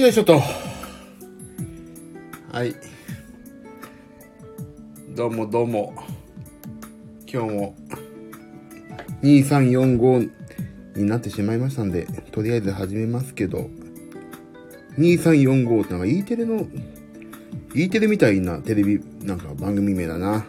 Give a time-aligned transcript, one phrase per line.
[0.00, 0.40] よいしょと。
[2.50, 2.74] はい。
[5.14, 5.92] どうもどうも。
[7.30, 7.74] 今日も
[9.22, 10.30] 2345
[10.96, 13.68] になってしまいましたんで、とりあえず始めますけど、
[14.96, 16.66] 2345ってなんか E テレの、
[17.74, 20.46] E テレみたいなテレビ、なんか番組名だな。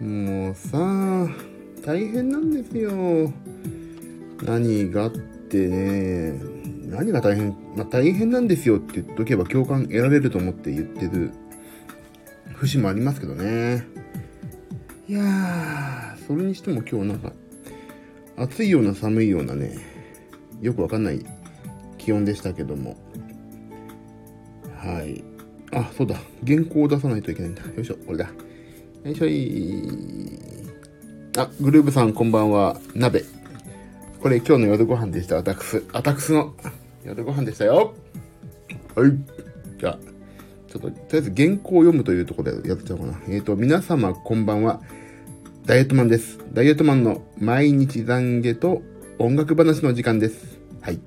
[0.00, 1.26] もうさ
[1.84, 3.32] 大変なんですよ。
[4.44, 6.55] 何がってね、
[6.86, 11.32] 何が大変、まあ、大変なんですよって言っとけば共感得られると思って言ってる
[12.54, 13.84] 節もありますけどね。
[15.08, 17.32] いやー、それにしても今日なんか、
[18.36, 19.76] 暑いような寒いようなね、
[20.60, 21.24] よくわかんない
[21.98, 22.96] 気温でしたけども。
[24.76, 25.22] はい。
[25.72, 26.16] あ、そうだ。
[26.46, 27.62] 原稿を出さないといけないんだ。
[27.62, 28.24] よいしょ、これだ。
[29.04, 29.82] よいしょい。
[31.36, 32.80] あ、グルーブさんこんばんは。
[32.94, 33.35] 鍋。
[34.26, 35.36] これ今日の夜ご飯でした。
[35.36, 36.52] 私、私の
[37.04, 37.94] 夜ご飯でしたよ。
[38.96, 39.12] はい。
[39.78, 39.98] じゃあ、
[40.66, 43.20] ちょっと、とりあえず原稿を読むというところでやっちゃおうかな。
[43.28, 44.80] えっ、ー、と、皆様こんばんは。
[45.64, 46.40] ダイエットマンです。
[46.52, 48.82] ダイエットマンの毎日懺悔と
[49.20, 50.58] 音楽話の時間です。
[50.80, 50.98] はい。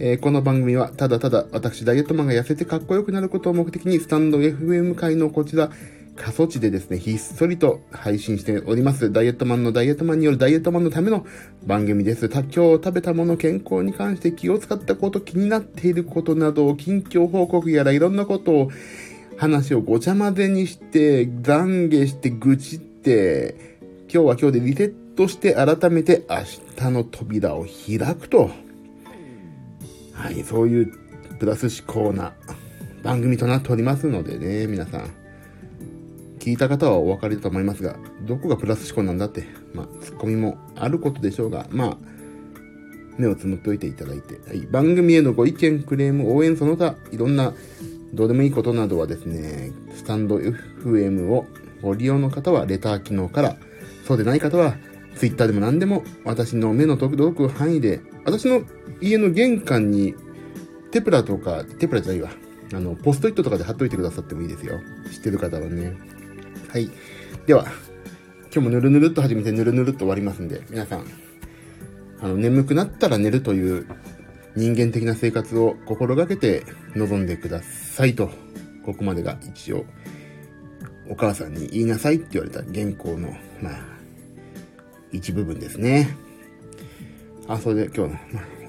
[0.00, 5.70] えー、この番組はただただ私ダイエットマンが痩せてかっこよくなることを目的にスタンド FM 界のこちら
[6.16, 9.10] 過疎地でですね、ひっそりと配信しております。
[9.10, 11.26] ダイエットマンのダイエットマンによるダイエットマンのための
[11.66, 12.28] 番組です。
[12.28, 18.70] 今日食べたもの、健康に関して気を使ったこと、気になっていることなど、近況報告やらいろんなことを、
[19.38, 23.78] 話をごちゃ混ぜにして、懺悔して、愚痴って、
[24.12, 26.36] 今日は今日でリセットして改めて明
[26.76, 28.50] 日の扉を開くと。
[30.12, 30.92] はい、そういう
[31.38, 32.34] プラス思考な
[33.02, 35.21] 番組となっておりますのでね、皆さん。
[36.42, 41.96] 聞いた方はお分かりだと思いますが、どこがプラス思考なんだって、まあ、ツッコミもあることでしょうが、まあ、
[43.16, 47.54] 目をつむっておいていただいて、はい、番組へのご意見、クレーム、応援その他、いろんな、
[48.12, 51.46] どうでもいいことなどはですね、スタンド FM を
[51.80, 53.56] ご利用の方はレター機能から、
[54.04, 54.74] そうでない方は、
[55.14, 58.62] ツイッターでも何でも、私の目の届く範囲で、私の
[59.00, 60.16] 家の玄関に、
[60.90, 62.30] テプラとか、テプラじゃないわ。
[62.74, 64.80] あの、ポストイットとかで貼っといてくださってもいいですよ。
[65.12, 66.11] 知ってる方はね。
[66.72, 66.90] はい。
[67.44, 67.66] では、
[68.44, 71.04] 今日もぬるぬるっと始めてぬるぬるっと終わりますんで、皆さん、
[72.18, 73.86] あの、眠くなったら寝るという
[74.56, 78.30] 人間的な生活を心がけて臨んでくださいと、
[78.86, 79.84] ここまでが一応、
[81.10, 83.74] お母さんに言いなさいって言われた原稿の、まあ、
[85.12, 86.16] 一部分ですね。
[87.48, 88.18] あ、それで今日の、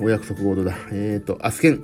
[0.02, 0.76] お約束事だ。
[0.92, 1.82] えっ、ー、と、アスケン。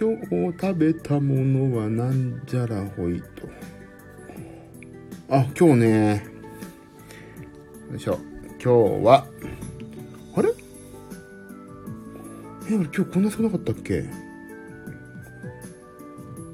[0.00, 3.46] 今日食べたものはなんじゃらほいと。
[5.30, 6.24] あ、今日ね、
[7.90, 8.18] よいしょ。
[8.52, 9.26] 今日は、
[10.34, 10.48] あれ？
[12.70, 14.06] え、俺今日こんな少なかったっけ？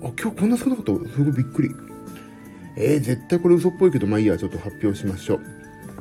[0.03, 0.93] あ、今日こんな少なかった？
[1.09, 1.71] すごいびっくり。
[2.77, 5.41] えー、絶対これ嘘っぽいけど、まあいいや、ちょっと発表しましょう。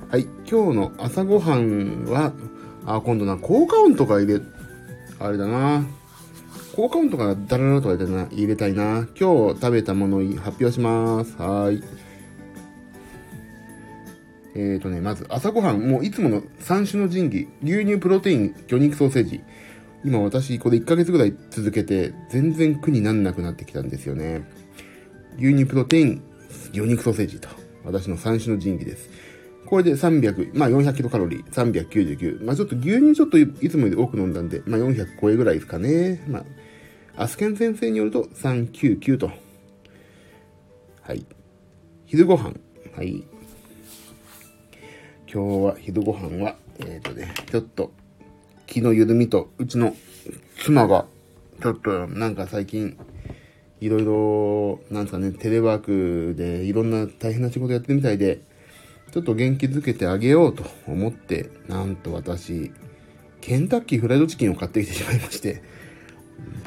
[0.09, 2.33] はい、今日の朝ごはんは、
[2.87, 4.41] あ、今度な、効果音とか入れ、
[5.19, 5.85] あれだな。
[6.75, 9.07] 効果音とかダララとか入れたいな。
[9.15, 11.35] 今日食べたものを発表します。
[11.37, 11.83] はい。
[14.55, 19.41] えっ、ー、とね、まず朝ごはん、もういつもの3種の神器、牛乳、プロテイン、魚肉ソーセージ。
[20.05, 24.43] 今私、これ1ヶ月ぐらい続けて、全然苦になんなくなってきたんですよね。
[25.37, 26.23] 牛乳、プロテイン、
[26.71, 27.49] 魚肉ソーセージと。
[27.83, 29.09] 私の3種の神器です。
[29.65, 32.45] これで300、まあ400キロカロリー、399。
[32.45, 36.23] まあちょっと牛乳ちょっといつもより多く飲んだんで、まあ400超えぐらいですかね。
[36.27, 36.39] ま
[37.15, 39.31] あ、アスケン先生によると399と。
[41.01, 41.25] はい。
[42.05, 42.53] 昼ご飯。
[42.95, 43.25] はい。
[45.33, 47.91] 今日は昼ご飯は、えっ、ー、とね、ちょっと
[48.67, 49.95] 気の緩みと、うちの
[50.59, 51.07] 妻が、
[51.59, 52.99] ちょっとなんか最近、
[53.81, 58.41] いろいろ、なんすかね、テレワークでいろんな大変な仕事やってるみたいで、
[59.11, 62.71] ちょっと元気づけてあげようと思って、なんと私、
[63.41, 65.63] ケンタッキーフライドチキンを買ってきてしまいまして、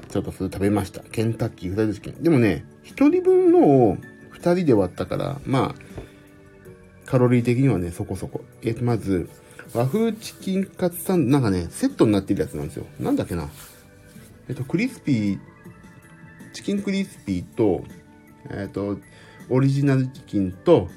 [0.08, 1.02] ちょっとそれ食べました。
[1.02, 2.20] ケンタッキーフライドチキン。
[2.20, 3.60] でもね、一人分の
[3.90, 3.96] を
[4.30, 6.05] 二人で割ったから、まあ、
[7.06, 8.42] カロリー的にはね、そこそこ。
[8.62, 9.28] えっ、と、まず、
[9.72, 12.86] 和風チキンカツサンド、なんかね、セットになってるやつなんですよ。
[13.00, 13.48] なんだっけな。
[14.48, 15.38] えっ、と、クリスピー、
[16.52, 17.84] チキンクリスピーと、
[18.50, 18.98] えっ、と、
[19.48, 20.88] オリジナルチキンと、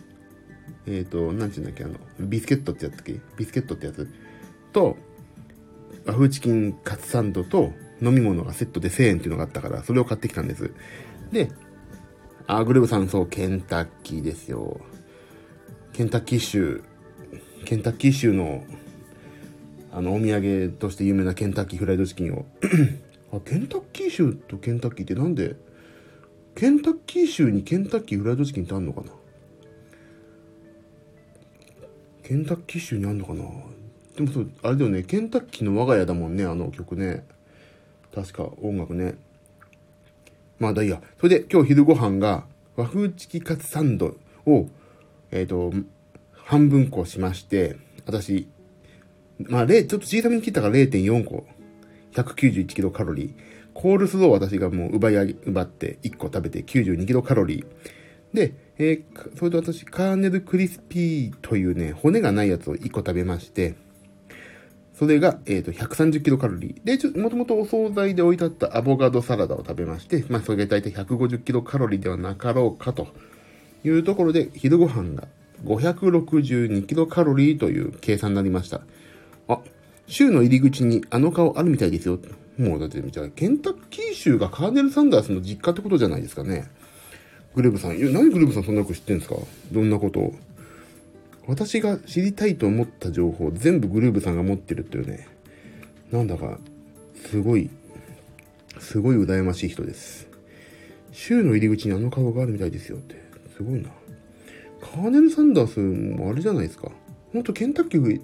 [0.88, 3.19] えっ、と、なんていうんだっけ、あの、ビスケットってやつっけ？
[3.38, 4.07] ビスケットってやつ
[4.73, 4.97] と、
[6.06, 10.71] 和風チキンカツサンドと飲み物がセットで1000円っていうのがあったから、それを買ってきたんです。
[11.31, 11.51] で、
[12.47, 14.79] あ、グルーブさん、そう、ケンタッキーですよ。
[15.99, 16.81] ケンタッキー州、
[17.65, 18.63] ケンタッキー州の、
[19.91, 22.45] あの、お土産として有名なケンタッキーフライドチキンを
[23.35, 25.57] あ、ケンタッキー州とケンタッキーってなんで、
[26.55, 29.11] ケンタッキー州にケンタッキーフライドチキンってあんのかな？
[32.23, 33.43] ケンタッキー州にあんのかな？
[34.15, 37.25] でもそう、あれだよね、ケンタッキーの我が家だもんね、あの曲ね。
[38.15, 39.15] 確か音楽ね。
[40.59, 41.01] まあだいや。
[41.19, 42.45] それで今日昼ご飯が
[42.77, 44.15] 和風チキカツサンド
[44.45, 44.69] を、
[45.31, 45.73] えっ、ー、と、
[46.33, 48.47] 半分こしまして、私、
[49.39, 51.45] まあ、ちょっと小さめに切ったから0.4個。
[52.13, 53.33] 191キロカロリー。
[53.73, 58.35] コールスロー私がもう奪い上げ、奪って1個食べて92キロカロリー。
[58.35, 63.75] で、えー、それで私、カーネルクリスピーというね、骨がないやつを1個食べまして、
[64.93, 66.83] それが、えっ、ー、と、130キロカロリー。
[66.83, 73.07] で、ちょ、もともとお惣菜で置いてあったアボカドサラダを食べまして、まあ、それが大体150キロカロリーではなかろうかと
[73.83, 75.27] いうところで、昼ご飯が
[75.65, 78.81] 562キロカロリーという計算になりました。
[79.47, 79.59] あ、
[80.07, 82.19] 州の入り口にあの顔あるみたいですよ。
[82.57, 86.69] もうだって、じゃあ、ケンタッキー州がカーネル・サンダースの実家ってことじゃないですかね。
[87.55, 87.97] グレーブさん。
[87.97, 89.35] いや、何グレーブさんそんなこと知ってんですか？
[89.71, 90.35] どんなことを。
[91.47, 95.27] 私が知りたいと思った情報全部グルーブさんが持ってるっていうね。
[96.11, 96.59] なんだか、
[97.29, 97.69] すごい、
[98.79, 100.27] すごい羨ましい人です。
[101.11, 103.28] 州の入り口にあの顔があるみたいですよって。
[103.59, 103.89] すごいな。
[104.79, 106.89] カーネル・サンダースもあれじゃないですか。
[107.33, 108.21] ほんとケンタッキー、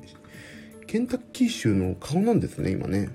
[0.88, 3.10] ケンタッキー州の顔なんですね、今ね。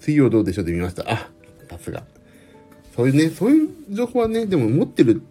[0.00, 1.10] 水曜どうでしょうで見ました。
[1.10, 1.30] あ、
[1.70, 2.04] さすが。
[2.94, 5.22] そういうね、そういう情報はね、でも持ってる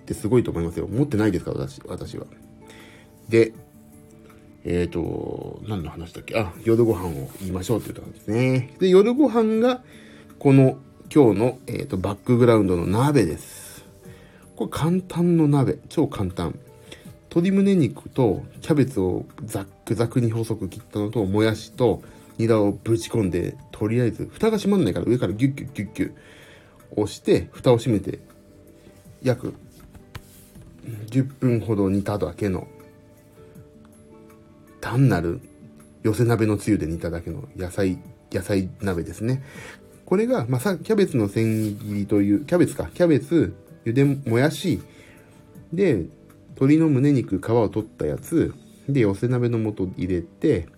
[0.00, 0.86] ってすごいと思いますよ。
[0.86, 2.26] 持ってないですから、私、私は。
[3.30, 3.54] で、
[4.64, 6.38] えっ、ー、と、何の話だっけ？
[6.38, 8.74] あ、夜ご飯を言いましょうって言ったんですね。
[8.78, 9.82] で、夜ご飯が、
[10.38, 10.78] この、
[11.12, 13.84] 今日の、えっ、ー、と、バックグラウンドの鍋です。
[14.56, 15.78] これ簡単の鍋。
[15.88, 16.58] 超簡単。
[17.30, 22.02] 鶏胸肉とキャベツをザックザクに細く切ったのと、もやしと
[22.38, 26.12] ニラをぶち込んで、とりあえず、蓋が閉まんないから上からギュッギュッギュッギュッ
[26.92, 28.18] 押して、蓋を閉めて、
[29.22, 29.54] 約
[31.08, 32.66] 10分ほど煮ただけの、
[34.80, 35.40] 単なる
[36.02, 37.98] 寄せ鍋のつゆで煮ただけの野菜、
[38.32, 39.42] 野菜鍋ですね。
[40.06, 43.54] これが、まあ、さ、キャベツの千切りという、キャベツか、キャベツ、
[43.84, 44.80] ゆでもやし、
[45.72, 46.06] で、
[46.50, 48.54] 鶏の胸肉、皮を取ったやつ、
[48.88, 50.68] で、寄せ鍋の素入れて、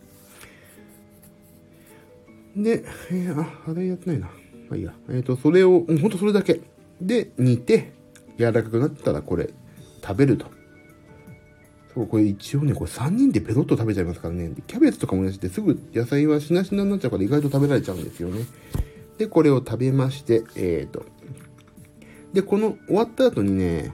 [2.57, 4.27] で、えー、あ、あれやってないな。
[4.27, 4.33] ま
[4.73, 4.93] あいいや。
[5.11, 6.61] えっ、ー、と、それを、ほんとそれだけ。
[7.01, 7.93] で、煮て、
[8.39, 9.51] 柔らかくなったらこれ、
[10.03, 10.47] 食べると。
[11.95, 14.53] そう、これ一応ね、これ3人でペロッと食べちゃいますからね。
[14.67, 18.45] キャベツとかもやしてすぐ野菜はしなしなになっちゃうから意外と食べられちゃうんですよね。
[19.19, 21.05] で、これを食べまして、えっ、ー、と。
[22.33, 23.93] で、この終わった後にね、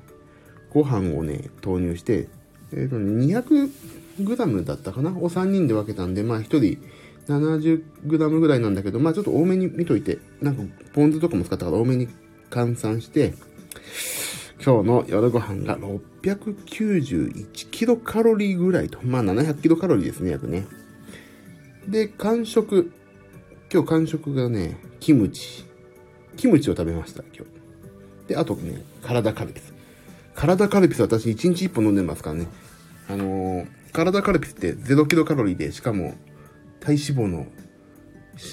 [0.71, 2.29] ご飯をね、投入して、
[2.73, 5.11] えっ、ー、とね、200g だったかな？
[5.11, 6.79] を3人で分けたんで、まあ1人
[7.27, 10.63] 70g ぐらいなんだけど、まあちょっと多めに見といて、なんか
[10.93, 12.09] ポン酢とかも使ったから多めに
[12.51, 13.35] 換算して、
[14.65, 18.99] 今日の夜ご飯が691キロカロリーぐらいと。
[19.03, 20.67] まあ700キロカロリーですね、約ね。
[21.89, 22.93] で、完食。
[23.73, 25.67] 今日完食がね、キムチ。
[26.39, 28.29] キムチを食べました、今日。
[28.29, 29.75] で、あとね、体カルピス。
[30.35, 32.47] 体カルピス私1日1本飲んでますからね。
[33.11, 36.15] あのー、体カルピスって0キロカロリーで、しかも
[36.81, 37.47] 体脂肪の、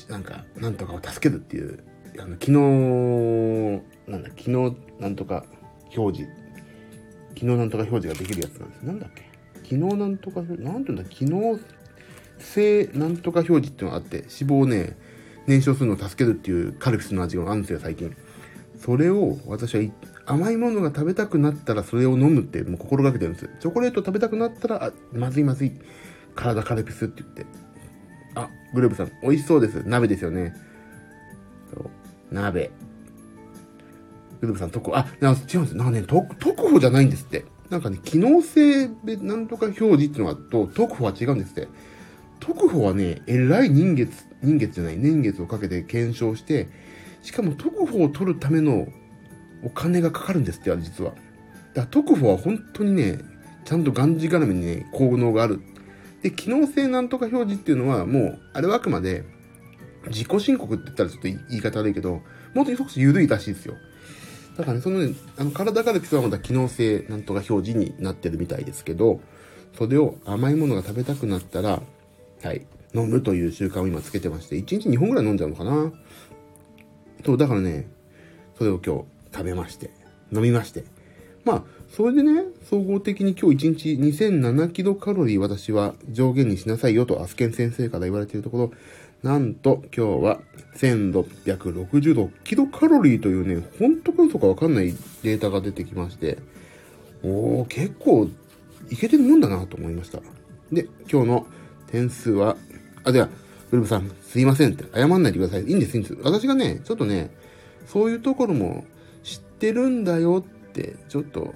[0.09, 1.85] なんか、なんとかを助けるっていう、
[2.19, 5.45] あの、昨日、なんだ、昨日、なんとか
[5.95, 6.33] 表示、
[7.29, 8.81] 昨日なんとか表示ができるやつなんです。
[8.81, 9.23] なんだっけ？
[9.63, 11.61] 昨日なんとか、なんていうんだ、昨日
[12.39, 14.97] 性なんとか表示っていうのがあって、脂肪をね、
[15.47, 18.15] 燃焼するのを助けるっていうカルピスの味があるんですよ、最近。
[18.77, 19.81] それを私は
[20.25, 23.49] 甘いものが食べたくなったらそれを飲むってもう心がけてるんです。
[23.59, 25.71] チョコレート食べたくなったら、あ、まずいまずい。
[26.35, 27.45] 体カルピスって言って。
[28.35, 29.83] あ、グループさん、美味しそうです。
[29.85, 30.55] 鍋ですよね。
[32.31, 32.71] 鍋。
[34.39, 37.45] グループさん、特、あ、違うんですなんかね、特、特報じゃないんですって。
[37.69, 41.67] なんかね、機能性でなんとか表示っていうのがと、特報は違うんですって。
[42.39, 46.67] 特報はね、えらい人月、人月じゃない、年月をかけて検証して、
[47.21, 48.87] しかも特報を取るための
[49.63, 51.11] お金がかかるんですって、実は。
[51.11, 51.21] だか
[51.81, 53.19] ら特報は本当にね、
[53.65, 55.61] ちゃんとがんじがらめにね、効能がある
[56.21, 59.23] で、機能性なんとか表示っていうのはもう、あれはあくまで、
[60.07, 62.21] 自己申告って言ったらちょっと言い方悪いけど、
[62.53, 63.75] もっと少し緩いらしいですよ。
[64.57, 69.21] だからね、そのね、あの、体から基はまだ機能性なんとか表示になってるみたいですけど、
[69.77, 71.81] それを甘いものが食べたくなったら、
[72.43, 75.91] はい、飲むという習慣を今つけてまして、1日2本ぐらい飲んじゃうのかな。
[77.25, 77.89] そう、だからね、
[78.57, 79.91] それを今日食べまして、
[80.31, 80.83] 飲みまして。
[81.43, 83.89] まあ、それでね、総合的に今日1日
[84.25, 88.71] 2007キロカロリー私は上限にしなさいよとアスケン先生から言われているところ、
[89.23, 90.39] なんと今日は
[90.75, 94.93] 1666キロカロリーというね、ほんとか嘘かわかんない
[95.23, 96.37] データが出てきまして、
[97.23, 98.29] おー、結構
[98.89, 100.19] いけてるもんだなと思いました。
[100.71, 101.47] で、今日の
[101.87, 102.57] 点数は、
[103.03, 103.29] あ、では、
[103.71, 105.63] ウルブさん、すいませんって、謝んないでください。
[105.63, 106.17] いいんです、いいんです。
[106.23, 107.31] 私がね、ちょっとね、
[107.87, 108.85] そういうところも
[109.23, 111.53] 知ってるんだよって、ちょっと、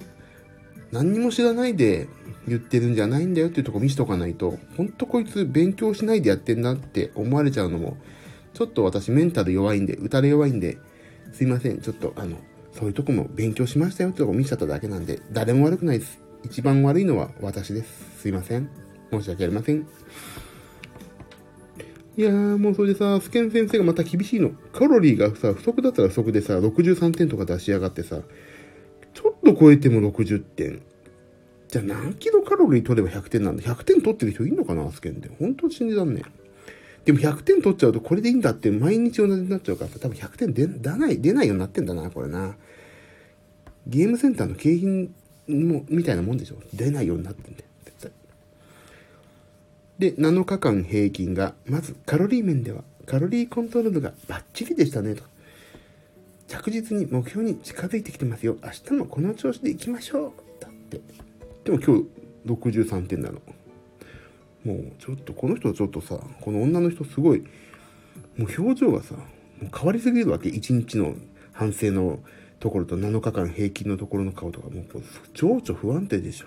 [0.92, 2.08] 何にも知らないで
[2.46, 7.96] 言ってるんじゃないんだよっていうとこ見しとかないと、ほんとこいつ勉強しないでやってんなって思われちゃうのも、
[8.54, 10.78] ちょっと私メンタル弱いんで、打たれ弱いんで、
[11.32, 11.80] すいません。
[11.80, 12.38] ちょっとあの、
[12.72, 16.20] そういうとこも勉強しましたよってとこ見せちゃっただけなんで、誰も悪くないです。
[16.44, 18.20] 一番悪いのは私です。
[18.20, 18.70] すいません。
[19.10, 19.86] 申し訳ありません。
[22.16, 24.50] いやー、もうそれでさ、スケン先生がまた厳しいの。
[24.72, 28.22] カロリーがさ、不足だったら不足でさ、63点とか出しやがってさ、
[29.12, 30.80] ちょっと超えても60点。
[31.68, 35.30] じゃあ何キロカロリー取れば100点なんだ ?100 点取ってる人いんのかなスケンで。
[35.38, 36.22] 本当信じらんね
[37.04, 42.56] でも100点取っちゃうとこれでいいんだって毎日同じになっちゃうからさ、多分100点出ない、出ないようになってんだな、これな。
[43.86, 45.14] ゲームセンターの景品
[45.48, 46.56] も、みたいなもんでしょ？
[46.72, 47.66] 出ないようになってんだよ。
[49.98, 55.22] で、7日間平均が、まずカロリー面では、カロリーコントロールがバッチリでしたね、と。
[56.48, 58.56] 着実に目標に近づいてきてますよ。
[58.62, 60.32] 明日もこの調子で行きましょう。
[60.60, 61.00] だって。
[61.64, 62.06] でも今日
[62.46, 63.40] 63点なの。
[64.64, 67.40] もうちょっと、この人はちょっとさ、この女の人すごい、
[68.36, 69.20] もう表情がさ、も
[69.68, 70.48] う変わりすぎるわけ。
[70.48, 71.14] 1日の
[71.52, 72.20] 反省の
[72.60, 74.84] ところと7日間平均のところの顔とか、もう
[75.34, 76.46] 情緒不安定でしょ。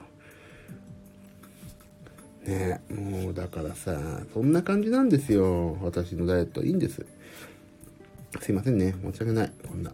[2.45, 3.99] ねもうだからさ、
[4.33, 5.77] そんな感じなんですよ。
[5.81, 6.63] 私のダイエット。
[6.63, 7.05] いいんです。
[8.41, 8.95] すいませんね。
[9.03, 9.51] 申し訳ない。
[9.67, 9.91] こんな。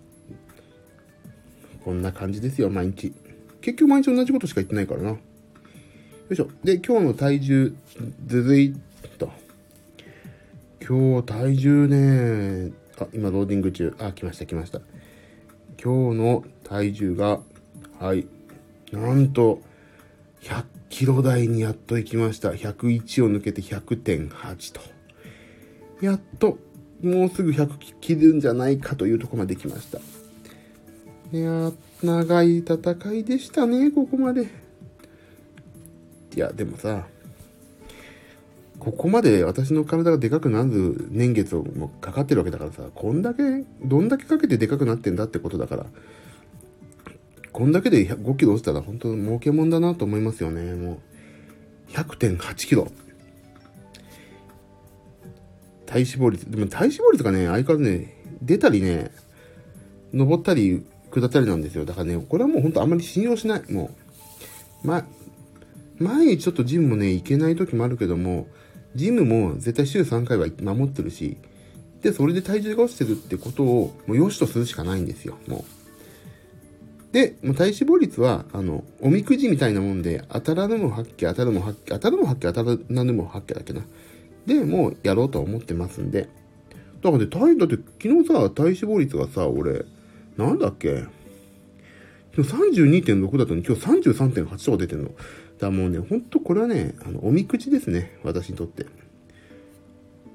[1.83, 3.13] こんな感じですよ、毎日。
[3.61, 5.09] 結局毎日同じことしか言ってないからな。
[5.09, 5.17] よ
[6.31, 6.49] いしょ。
[6.63, 7.75] で、今日の体重、
[8.25, 9.31] ずずいっと。
[10.87, 13.95] 今日体重ね、あ、今ローディング中。
[13.99, 14.81] あ、来ました来ました。
[15.81, 17.39] 今日の体重が、
[17.99, 18.27] はい。
[18.91, 19.61] なんと、
[20.41, 20.63] 100
[20.95, 22.51] キロ台にやっと行きました。
[22.51, 24.79] 101を抜けて100.8と。
[25.99, 26.57] やっと、
[27.03, 29.99] もうすぐ100切るんじゃないかというとこまで来ました。
[31.33, 34.43] いや長い戦いでしたね、ここまで。
[34.43, 34.47] い
[36.39, 37.05] や、でもさ、
[38.79, 43.43] ここまで私の体がでかくなる年月をもかかってるわけだからさ、こんだけ、
[43.83, 45.87] どんだけかけてでかくなってんだってことだから、
[47.55, 50.75] こんだけで5キロ落ちたら本当儲けもんだなと思いますよね。
[50.75, 50.99] も
[51.89, 52.91] う、100.8キロ。
[55.85, 56.51] 体脂肪率。
[56.51, 59.09] でも体脂肪率がね、相変わらずね、出たりね、
[60.11, 61.85] 登ったり下ったりなんですよ。
[61.85, 63.71] だからね、これはもう本当あんまり信用しない。
[63.71, 63.91] も
[64.83, 65.05] う、ま、
[65.97, 68.47] 毎日ちょっとジムもね、行けない時もあるけども、
[68.95, 71.37] ジムも絶対週3回は守ってるし、
[72.01, 75.37] で、それで体重が落ちてるってことを、もう良しとするしかないんですよ。
[75.47, 75.74] もう。
[77.15, 83.83] で、もう体脂肪率は、あの、おみくじみたいなもんで、当たらぬも発揮、当たるも発揮、当たるも発揮、当たらぬも発揮だっけな。
[84.45, 86.27] で、もうやろうと思ってますんで。
[87.01, 89.85] だからね、体、だって昨日さ、体脂肪率がさ、俺、
[90.35, 91.05] なんだっけ？
[92.35, 95.05] 今日32.6だったのに今日33.8とか出てんの。
[95.05, 95.17] だか
[95.61, 98.19] らもうね、ほんとこれはね、あの、おみくじですね。
[98.23, 98.85] 私にとって。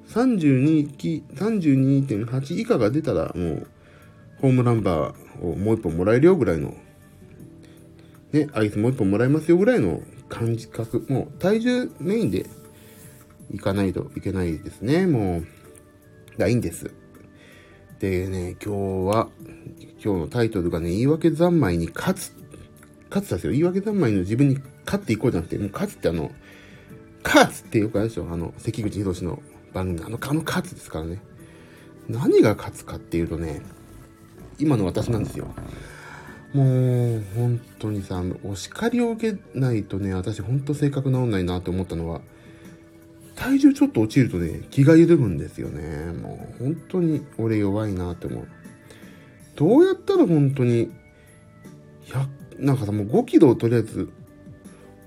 [0.08, 3.66] 32.8以下が出たら、もう、
[4.40, 6.74] ホームランバーをもう一本もらえるよぐらいの、
[8.32, 12.46] ね、アイスもう一本もらえますよぐらいの感じ覚、もう体重メインで
[13.50, 15.46] 行かないといけないですね、もう。
[16.38, 16.90] がいいんです。
[17.98, 19.28] でね、今日は、
[20.02, 22.32] 今日のタイトルがね、言い訳三昧に勝つ。
[23.10, 23.52] 勝つですよ。
[23.52, 26.30] 言い訳三昧の自分に勝っていこうじゃなくて、もう勝つってあの、
[27.22, 29.42] 勝つってよくあるでしょあの、関口宏の
[29.74, 31.20] 番組のあの、あの勝つですからね。
[32.08, 33.60] 何が勝つかっていうとね、
[34.60, 35.48] 今の私なんですよ。
[36.52, 36.64] も
[37.16, 42.20] う、本当にさ、お叱りを受けないとね、私本当性格治んないなって思ったのは、
[43.36, 46.12] 体重ちょっと落ちるとね、気が緩むんですよね。
[46.12, 48.48] もう、本当に俺弱いなって思う。
[49.56, 50.90] どうやったら本当に、
[52.06, 54.10] 100、なんかさ、もう5キロとりあえず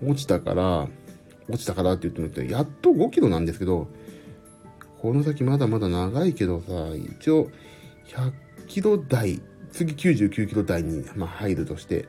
[0.01, 0.87] 落ちたから、
[1.49, 3.87] 落ちたからって言ってもってやっと5キロなんですけど、
[5.01, 7.49] この先まだまだ長いけどさ、一応
[8.07, 8.31] 100
[8.73, 9.39] キロ台、
[9.71, 12.07] 次99キロ台に、まあ、入るとして、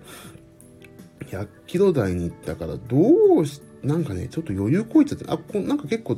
[1.26, 6.16] 100キロ台に行ったから、どうし、なんかね、ちょっと余裕こいちゃって、あ、こなんか結構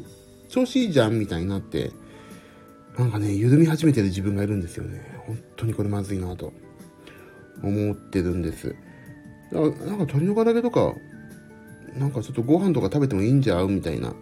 [0.48, 1.90] 調子いいじゃんみたいになって、
[2.96, 5.02] なんかね、緩み始めてる自分がいるんですよね。
[5.26, 6.52] 本当にこれまずいなと
[7.64, 8.76] 思ってるんです。
[9.50, 10.94] だからなんか鶏の唐揚げとか、
[11.98, 14.14] なんかちょっとご飯とか食べてもいいんじゃうみたいな。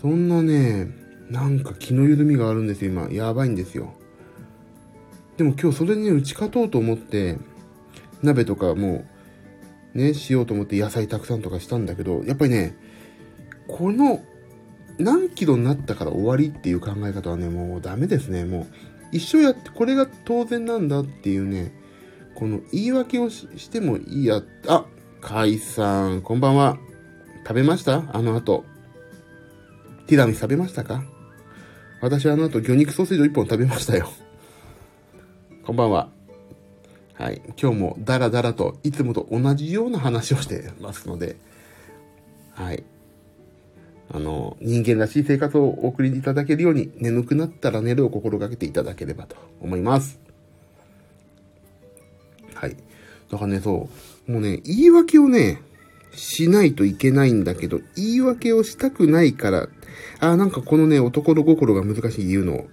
[0.00, 0.88] そんなね、
[1.28, 3.10] なんか気の緩みがあるんですよ、今。
[3.12, 3.97] やばいんですよ。
[5.38, 7.38] でも今日それにね、打ち勝とうと思って、
[8.22, 9.06] 鍋とかも
[9.94, 12.76] う、ね、しようと思って野菜たくさんとかしたんだけど、やっぱりね、
[13.68, 14.22] この、
[14.98, 18.44] 何キロになったから終わりっていう考え方はね、もうダメですね。
[18.44, 18.66] もう、
[19.12, 21.72] 一生やって、これが当然なんだっていうね、
[22.34, 24.86] この言い訳をしてもいいや、あ、
[25.20, 26.78] カイさん、こんばんは。
[27.46, 28.04] 食べました？
[28.12, 28.64] あの後。
[30.08, 31.04] ティラミス食べましたか？
[32.00, 34.10] 私はあの後魚肉ソーセージを1本食べましたよ。
[35.68, 36.08] こんばんは。
[37.12, 37.42] はい。
[37.60, 41.36] 今日もダラダラといつもと同じような話をしてますので、
[42.54, 42.84] はい。
[44.10, 50.18] あの、人間らしい生活をお送りいただけるように、眠くなったら寝るを心がけていただければと思います。
[52.54, 52.74] はい。
[53.30, 53.90] だからね、そ
[54.26, 54.32] う。
[54.32, 55.60] もうね、言い訳をね、
[56.12, 59.68] しないといけないんだけど、言い訳をしたくないから、
[60.20, 62.64] ああ、なんかこのね、男の心が難しい言うの。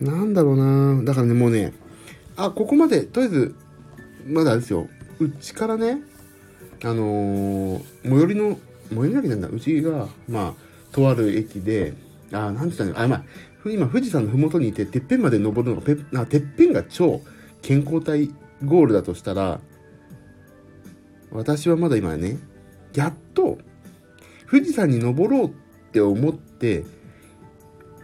[0.00, 1.72] なんだろうなだからね、もうね、
[2.36, 3.54] あ、ここまで、とりあえず、
[4.26, 4.88] まだですよ。
[5.18, 6.02] うちからね、
[6.82, 9.48] あのー、最寄りの、最寄りの駅なんだ。
[9.48, 11.94] うちが、まあ、とある駅で、
[12.32, 13.24] あ、なんて言ったのあ、まあ、
[13.66, 17.20] 今、富士山のふもとにいて、てっぺんまで登るのが、てっぺんが超
[17.60, 18.30] 健康体
[18.64, 19.60] ゴールだとしたら、
[21.30, 22.38] 私はまだ今ね、
[22.94, 23.58] やっと、
[24.50, 25.50] 富士山に登ろうっ
[25.92, 26.84] て思って、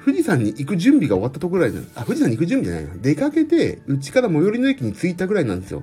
[0.07, 3.03] 富士山に行く準備が終わったところぐらいなあ、富士山に行く準備じゃないな。
[3.03, 5.83] 出かけて、うちから最寄りの駅に着いたぐらいなんですよ。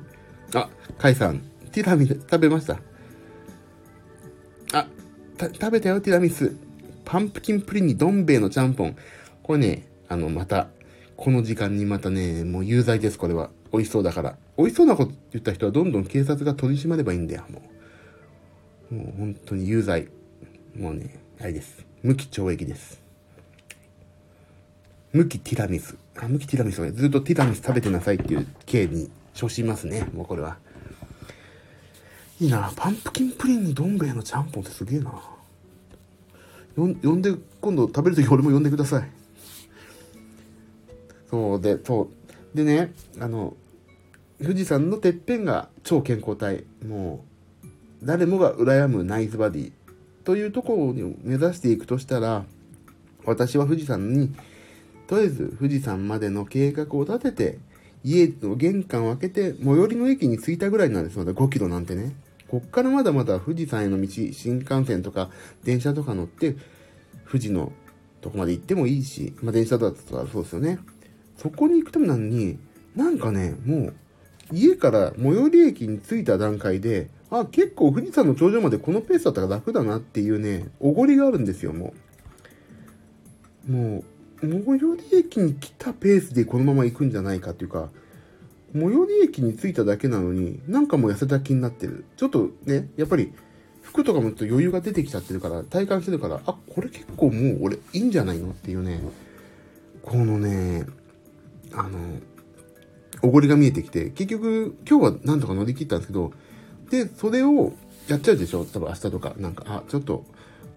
[0.54, 1.42] あ、カイさん、
[1.74, 2.80] ティラミス食べました？
[4.72, 4.88] あ、
[5.38, 6.56] 食べたよ、ティラミス。
[7.04, 8.96] パンプキンプリンにどん兵衛のちゃんぽん。
[9.44, 10.70] これね、あの、また、
[11.18, 13.50] この時間にまたね、もう有罪です、これは。
[13.74, 14.38] 美味しそうだから。
[14.58, 17.62] 美味しそうなこと言った人はどんどん警察が取り締まればいいんだよ、も
[18.90, 18.96] う。
[18.96, 20.08] もう本当に有罪。
[20.78, 21.86] もうね、あれです。
[22.04, 23.03] 無期懲役です。
[25.14, 25.96] 無期ティラミス。
[26.20, 30.58] あ、無期ティラミスはね、ずっとティラミス食べてなさいっていう刑に処しますね、もうこれは。
[32.40, 35.14] いいなパンプキンプリンにどん兵衛のちゃんぽんってすげえな
[36.76, 39.10] 呼んで、今度食べるとき俺も呼んでください。
[41.30, 42.10] そうで、そ
[42.54, 42.58] う。
[42.58, 43.56] でね、あの、
[44.42, 46.64] 富士山のてっぺんが超健康体。
[46.88, 47.24] も
[47.64, 47.68] う、
[48.04, 49.72] 誰もが羨むナイスバディ。
[50.24, 52.46] というところを目指していくとしたら、
[53.26, 54.34] 私は富士山に、
[55.22, 57.60] えず富士山までの計画を立てて、
[58.04, 61.18] 家の玄関を開けて、最寄りの駅に着いたぐらいなんです。
[61.18, 62.14] まだ5キロなんてね。
[62.50, 65.30] こっからまだまだ富士山への道、新幹線とか
[65.64, 66.56] 電車とか乗って、
[67.26, 67.72] 富士の
[68.22, 70.80] とこまで行ってもいいし、まあ電車だったらそうですよね。
[71.38, 72.60] そこに行くためなのに、
[72.96, 73.94] なんかね、もう、
[74.52, 81.94] 家から最寄り駅に着いた段階で、あ、結構富士山の頂上までこのペースだったら楽だなっていうね、おごりがあるんですよ、も
[83.68, 83.72] う。
[83.72, 84.04] もう、
[84.44, 87.90] 最寄り駅に来たペースでこのまま行くんじゃないかっていうか、
[88.74, 92.06] 最寄り駅に着いただけなのに、なんかもう痩せた気になってる。
[92.18, 93.32] ちょっとね、やっぱり、
[93.82, 99.02] 服とかもちょっと余裕が出てきちゃってるから、体感してるから、あ、これ結構もう俺いいんじゃないのっていうね、
[100.02, 100.86] このね、
[101.74, 102.00] あの、
[103.22, 106.34] おごりが見えてきて、結局、今日はなんとか乗り切ったんですけど、
[106.90, 107.74] で、それを
[108.08, 108.66] やっちゃうでしょ？
[108.66, 109.34] 多分明日とか。
[109.38, 110.26] なんか、あ、ちょっと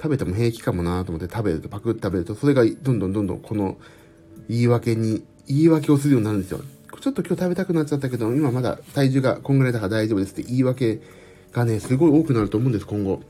[0.01, 3.79] 食べても平気かもなと思って食べると、パクッと食べると、それがどんどんどんどんこの
[4.49, 6.61] 言い訳に、言い訳をするようになるんですよ。
[7.01, 11.01] ちょっと今日食べたくなっちゃったけど、今まだ体重がこんぐらいだから大丈夫ですって言い訳
[11.53, 13.23] がね、すごい多くなると思うんです、今後。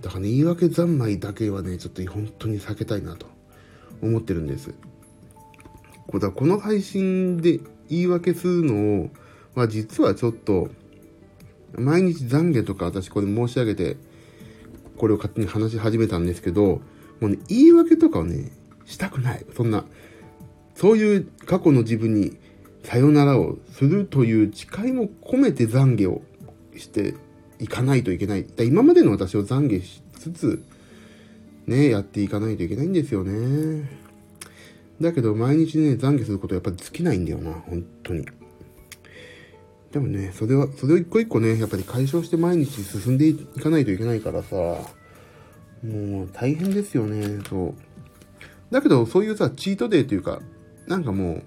[0.00, 3.26] だからね、言い訳三昧だけはね、ちょっと本当に避けたいなと
[4.02, 4.74] 思ってるんです。
[6.06, 9.10] こだこの配信で言い訳するのを、
[9.54, 10.70] まあ実はちょっと、
[11.74, 13.96] 毎日懺悔とか私これ申し上げて、
[15.00, 16.82] これを勝手に話し始めたんですけど、
[17.20, 18.52] もうね、言い訳とかをね、
[18.84, 19.46] したくない。
[19.56, 19.86] そんな、
[20.74, 22.36] そういう過去の自分に
[22.84, 26.20] さよならをするという誓いも込めて懺悔を
[26.76, 27.14] して
[27.58, 28.44] いかないといけない。
[28.44, 30.62] だ今までの私を懺悔しつつ、
[31.66, 33.88] ね、やっていかないといけないんですよね。
[35.00, 38.26] だけど毎日ね、懺悔することやっぱり尽きないんだよな、本当に。
[39.92, 47.74] でもね、それは、それを一個一個ね、やっぱり解消して毎日進んでいかないといけないからさ、もう大変ですよね、そう。
[48.70, 50.40] だけど、そういうさ、チートデーというか、
[50.86, 51.42] なんかもう、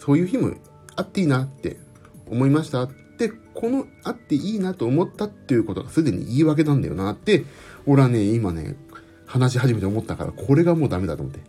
[0.00, 0.54] そういう日も
[0.96, 1.76] あっていいなって
[2.26, 7.44] 思いましたって、このあっていいなと思ったっていうことがすでに言い訳なんだよなって、
[7.86, 8.74] 俺はね、今ね、
[9.26, 11.40] 話し始めて思ったから、これがもうダメだと思って。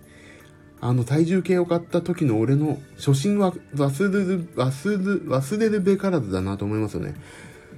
[0.88, 7.16] あの体重計を買った時の俺の初心は忘れる、忘れ、忘れるべからずだなと思いますよね。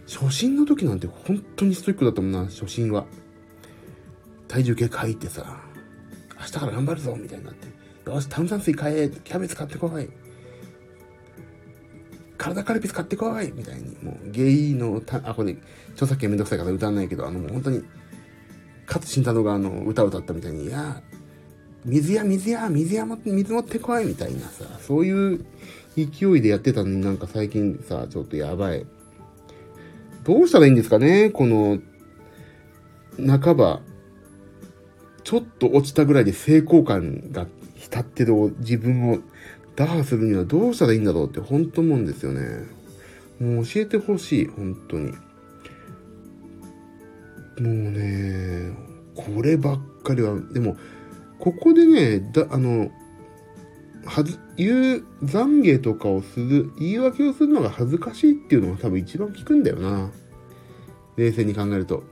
[0.07, 3.05] 初心の時なんて本当にストイックだったもんな、初心は。
[4.49, 5.61] 体重計書いてさ、
[6.37, 8.09] 明日から頑張るぞみたいになって。
[8.09, 10.09] よし、炭酸水買えキャベツ買ってこい
[12.37, 15.55] 体カルピス買ってこいみたいに、もう、ゲイのた、あ、これ、
[15.93, 17.85] 著作権めんどくさいから歌わないけど、あの、もう本当に、
[18.85, 21.01] 勝慎太郎があの、歌を歌ったみたいに、いや、
[21.85, 25.45] 水や水や、水やも、水持ってこいみたいなさ、そういう
[25.95, 28.85] 勢いでやってたのになんか最近さ、ちょっとやばい。
[30.23, 31.79] どうしたらいいんですかねこの、
[33.17, 33.81] 半ば、
[35.23, 39.19] ちょっと落ちたぐらいで成功感が浸ってる自分を
[39.75, 42.65] 打破するにはどうしたらいいんだろうって本当思うんですよね。
[43.39, 45.11] もう教えてほしい、本当に。
[45.11, 45.17] も
[47.59, 48.71] うね、
[49.15, 50.77] こればっかりは、でも、
[51.39, 52.89] ここでね、だ、あの、
[54.05, 60.09] はず、言う、懺悔とかをする、言い訳をするのが恥ずかしいっていうのが多分一番効くんだよな。
[61.17, 62.03] 冷静に考えると。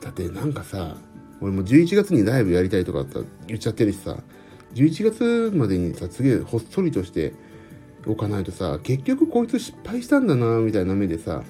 [0.00, 0.96] だってなんかさ、
[1.40, 3.04] 俺も11月にライブやりたいとか、
[3.46, 4.16] 言っちゃってるしさ、
[4.74, 7.34] 11月までにさ、すげえほっそりとして
[8.06, 11.42] おかないとさ、結局こいつ失敗したんだな、みたいな目でさ、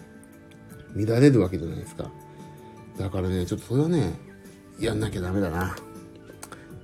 [0.96, 2.10] 乱れるわけじゃないですか。
[2.98, 4.14] だからね、ちょっとそれはね、
[4.78, 5.76] やんなきゃダメだな。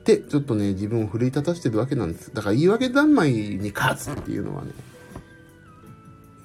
[0.07, 2.33] って、ちょっとね、自分を奮い立たしてるわけなんです。
[2.33, 4.71] だから言い訳三昧に勝つっていうのはね、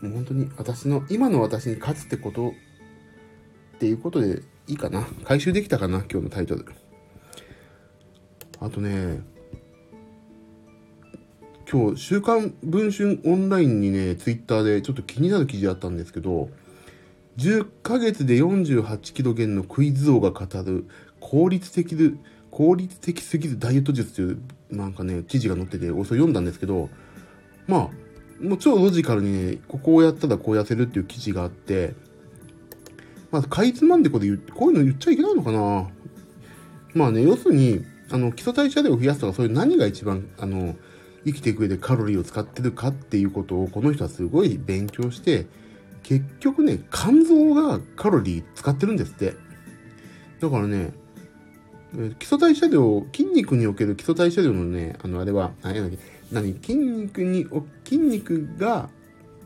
[0.02, 2.54] もう本当に私の、今の私に勝つってこと、っ
[3.78, 5.08] ていうことでいいかな。
[5.24, 6.66] 回収できたかな、今日のタイトル。
[8.60, 9.22] あとね、
[11.72, 16.50] 今日、週刊文春オンラインにね、ツイッターでちょっと気になる記事あったんですけど、
[17.38, 20.88] 10ヶ月で48キロ減のクイズ王が語る
[21.20, 22.12] 効率的で、
[22.52, 26.90] 効率的すぎるダイエット術という、なんかね、記事が載ってて、それ読んだんですけど、
[27.68, 31.94] まあ、もう超ロジカルにね、ここをやったらこう痩せるっていう記事があって、
[33.32, 35.90] まあ、かいつまんでこれこういうの言っちゃいけないのかな
[36.94, 40.76] まあね、要するに、あの、基礎代謝量を増やすとか、そういう何が一番、あの、
[41.26, 45.48] 生きていく上でカロリーを使ってるかっていうことをこの人はすごい勉強して、
[46.04, 49.36] 結局ね、肝臓がカロリー使ってるんですって。
[50.42, 50.92] だからね、
[52.20, 55.84] 基礎代謝量、筋肉における基礎代謝量のね、あの、あれは、何や
[56.32, 57.46] 何筋肉に、
[57.84, 58.90] 筋肉が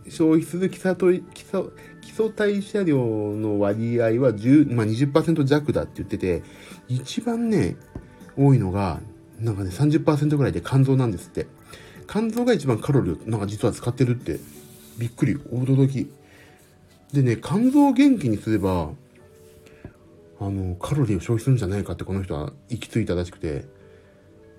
[0.10, 0.95] 消費する基礎
[1.34, 1.63] 基礎
[2.01, 6.43] 基礎代謝量の割合は10、まあ、20%弱だって言ってて、
[6.88, 7.75] 一番ね、
[8.38, 9.01] 多いのが、
[9.39, 11.47] なんかね、30%ぐらいで肝臓なんですって。
[12.08, 14.39] 肝臓が一番カロリーをなんか実は使ってるって、
[14.99, 16.12] びっくり、驚き。
[17.12, 18.91] でね、肝臓を元気にすれば、
[20.39, 23.65] あの、カロリーを消費するんじゃないかってこの人は行き着いたらしくて、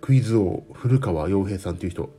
[0.01, 2.11] クイズ王、古川洋平さんっていう人。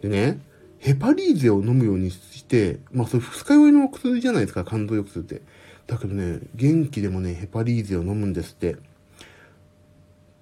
[0.00, 0.40] でね、
[0.78, 5.42] ヘパリーゼを飲むようにして、まあそれ二日酔いの薬じゃないですか、肝臓抑制って。
[5.86, 8.76] だけどね、元気でもね、ヘパリーゼを飲むんですって。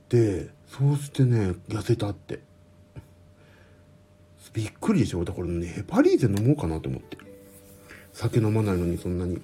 [0.09, 2.40] で、そうしてね、痩せたって。
[4.52, 5.24] びっくりでしょ？
[5.24, 7.18] だからね、ヘパリーゼ飲もうかなと思って。
[8.12, 9.40] 酒飲まないのにそんなに。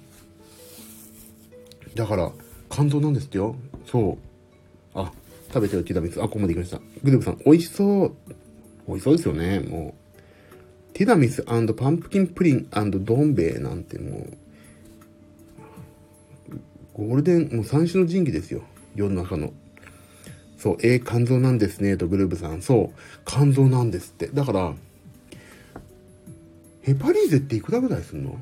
[1.94, 2.32] だから、
[2.76, 3.56] 肝臓なんですってよ。
[3.86, 4.18] そ
[4.94, 4.98] う。
[4.98, 5.10] あ、
[5.48, 6.18] 食べてるティラミス。
[6.18, 6.80] あ、ここまで行きました。
[7.02, 8.14] グループさん、美味しそう。
[8.86, 10.92] 美味しそうですよね、もう。
[10.92, 11.66] ティラミスパン
[11.98, 14.26] プキンプリンどん兵衛なんても
[16.98, 18.62] う、ゴールデン、もう三種の神器ですよ。
[18.94, 19.54] 世の中の。
[20.58, 22.60] そう、えー、肝臓なんですね、とグループさん。
[22.60, 24.26] そう、肝臓なんですって。
[24.28, 24.74] だから、
[26.82, 28.38] ヘパリーゼっていくらぐらいすんの？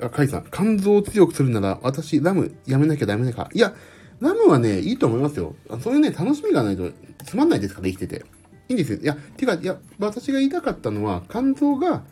[0.00, 3.48] あ、カイさん、肝臓を強くするなら、私、ラムやめなきゃダメだか。
[3.52, 3.74] いや、
[4.20, 5.54] ラムはね、いいと思いますよ。
[5.80, 6.90] そういうね、楽しみがないと
[7.24, 8.24] つまんないですから、生きてて。
[8.68, 8.98] いいんですよ。
[9.00, 12.04] いや、てか、いや、私が言いたかったのは、肝臓が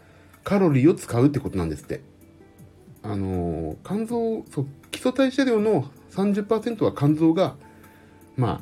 [0.45, 2.01] カロリーを使うってことなんですって。
[3.03, 7.55] あのー、肝臓、そう、基礎代謝量の30%は肝臓が、
[8.37, 8.61] まあ、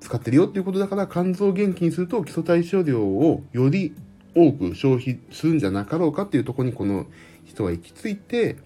[0.00, 3.94] 使ってるよっていうことだから、肝臓を元気にすると基礎代謝量をより
[4.34, 7.06] 多く消費するんじゃなかろうかっていうとこにこの
[7.44, 8.56] 人は行き着いて、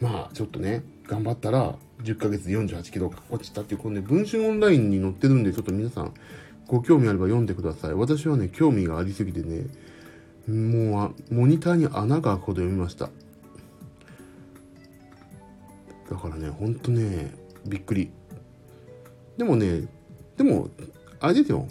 [0.00, 6.14] まあ、ちょっとね、頑張ったら、10ヶ月で48キロ落ちたっていう、このね、文春オンラインに載ってるんで、ちょっと皆さん、
[6.66, 7.94] ご興味あれば読んでください。
[7.94, 9.66] 私はね、興味がありすぎてね、
[10.48, 13.10] もう、モニターに穴が開くほど読みました。
[16.10, 17.34] だからね、ほんとね、
[17.66, 18.10] びっくり。
[19.36, 19.86] でもね、
[20.36, 20.70] でも、
[21.20, 21.68] あれですよ。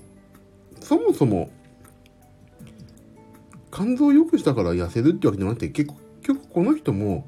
[0.82, 1.50] そもそも、
[3.72, 7.28] 肝臓を良くしたから痩せるってわけじゃなくて、結局この人も、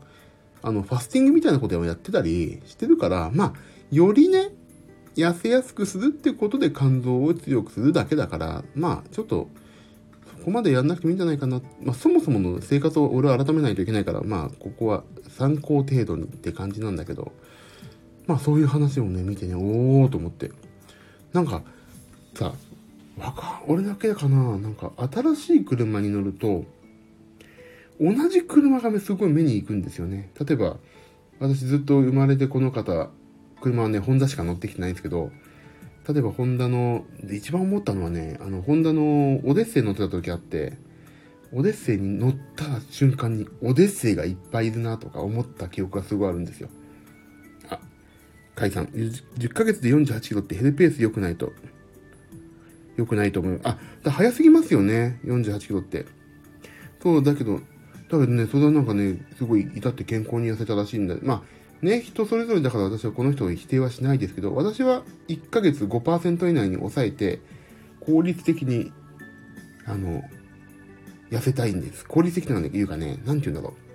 [0.64, 3.54] あの、ファスティングみたいなことをやってたりしてるから、まあ、
[3.92, 4.50] よりね、
[5.16, 9.50] 痩せやすくするってことで肝臓を強くするだけだから、まあ、ちょっと、
[10.40, 11.62] そこまでやんなくてもいいんじゃないかな。
[11.84, 17.32] まあ、そもそもの生活を俺は改めないといけないから、まあ、ここは参考程度にって感じなんだけど、
[18.28, 20.52] まあ、そういう話をね、見てね、おーと思って。
[21.34, 21.64] なんか、
[22.34, 22.54] さ、
[23.18, 26.66] わか、俺だけかななんか、新しい車に乗ると、
[28.02, 30.32] 同じ車がすごい目に行くんですよね。
[30.40, 30.78] 例えば、
[31.40, 33.12] 私ずっと生まれてこの方、
[33.62, 35.32] 車はね、ホンダしか乗ってきてないんですけど、
[36.10, 40.78] 例えばホンダの、で一番思ったのはね、あの、ホンダのオデッセイ乗ってた時あって、
[41.54, 46.70] オデッセイに乗った瞬間に、オデッセイがいっぱいいるなとか思った記憶がすごいあるんですよ。
[47.70, 47.80] あ、
[48.56, 51.54] カイさん、10ヶ月で48キロってヘルペース良くないと。
[52.98, 53.62] 良くないと思う。
[53.64, 56.08] あ、だ早すぎますよね、48キロって。
[57.04, 57.62] そう、だけど、
[58.20, 61.16] だけどね、それはなんかね、すごい至って健康に痩せたらしいんだ。
[61.22, 67.40] まあ、ね、人それぞれだから私はこの人を否定はしないですけど、私は1ヶ月5%以内に抑えて、
[68.00, 68.92] 効率的に、
[69.86, 70.24] あの、
[71.32, 72.06] 痩せたいんです。
[72.06, 73.92] 効率的なの言うかね、なんて言うんだろう。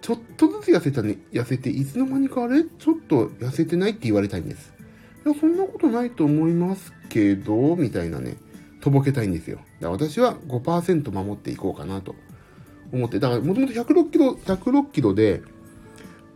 [0.00, 2.64] ちょっとずつ痩せたね、痩せて、いつの間にかあれ？
[2.64, 4.72] ちょっと痩せてないって言われたいんです。
[5.26, 8.36] いや、そんなことないと思いますけど、みたいなね、
[8.80, 9.56] とぼけたいんですよ。
[9.56, 12.14] だから私は5%守っていこうかなと。
[12.92, 15.42] 思って、だからもともと106キロ、106キロで、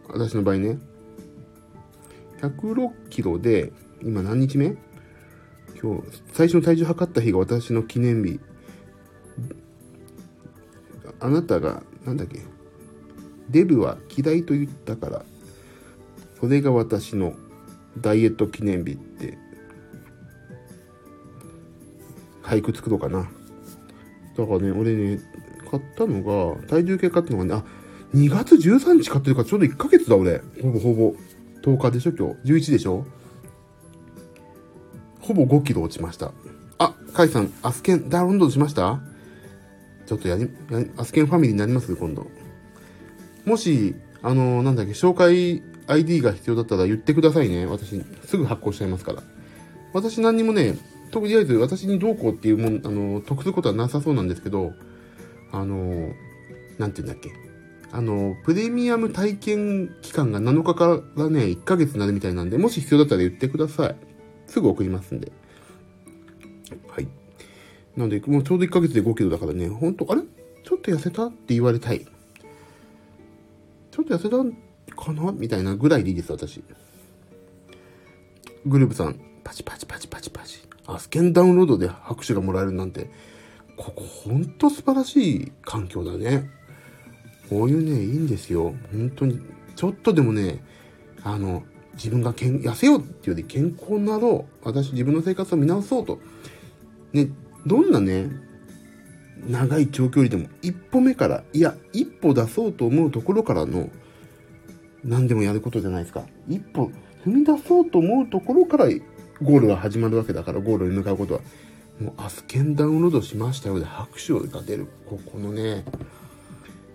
[0.08, 0.78] 私の場合ね、
[2.40, 4.76] 106キロで、今何日目？
[5.80, 8.40] 今日、最初の体重測った日が私の記念日。
[11.20, 12.40] あなたが、なんだっけ、
[13.48, 15.24] デブは嫌いと言ったから、
[16.40, 17.34] それが私の
[18.00, 19.38] ダイエット記念日って、
[22.42, 23.30] 俳句作ろうかな。
[24.36, 25.20] だからね、俺ね、
[25.72, 27.64] 買ったのが、体重計買ったのがね、あ、
[28.14, 30.42] 2月13日買ってるからちょうど1ヶ月だ俺。
[30.61, 31.14] ほぼほぼ。
[31.62, 32.52] 10日でしょ今日。
[32.52, 33.06] 11でしょ
[35.20, 36.32] ほぼ5キロ落ちました。
[36.78, 39.00] あ、カイさん、アスケンダウンロードしました？
[40.06, 42.26] ちょっとやり、やアスケンファミリーになります今度。
[43.46, 47.64] もし、あのー、なんだっけ、紹介 ID が必要だったら言ってくださいね。
[47.66, 49.22] 私、すぐ発行しちゃいますから。
[49.94, 50.76] 私何にもね、
[51.12, 54.74] とりあえず私にどうこうっていうもん、あのー、得することはなさそうなんですけど、
[55.52, 56.12] あの、
[56.78, 57.30] なんて言うんだっけ。
[57.92, 63.96] あの、プレミアム体験期間が7日からね、1ヶ月になるみたいなんで、もし必要だったら言ってください。
[64.46, 65.30] すぐ送りますんで。
[66.88, 67.08] はい。
[67.96, 70.22] なので、もうちょうど1ヶ月で5キロだからね、ほんと、あれ？
[70.64, 72.00] ちょっと痩せたって言われたい。
[72.00, 74.38] ちょっと痩せた
[74.96, 75.32] かな？
[75.32, 76.64] みたいなぐらいでいいです、私。
[78.64, 80.60] グループさん、パチパチパチパチパチ。
[80.86, 83.10] アスケンダウンロードで拍手がもらえるなんて、
[83.76, 86.50] ここほんと素晴らしい環境だね。
[87.48, 88.74] こういうね、いいんですよ。
[88.92, 89.40] 本当に。
[89.74, 90.62] ちょっとでもね、
[91.22, 91.62] あの、
[91.94, 94.66] 自分がけん痩せようっていうより健康になろう。
[94.66, 96.18] 私自分の生活を見直そうと。
[97.12, 97.28] ね、
[97.66, 98.30] どんなね、
[99.48, 103.90] 長い長距離でも一歩目から、いや、一歩出そうと思うところからの、
[105.04, 106.24] 何でもやることじゃないですか。
[106.48, 106.90] 一歩
[107.24, 108.87] 踏み出そうと思うところから
[109.42, 111.40] ゴールが始まるわけだから、ゴールに向かうことは。
[112.02, 114.88] もうアスケンダウンロードしましたよで拍手が出る。
[115.06, 115.84] ここのね、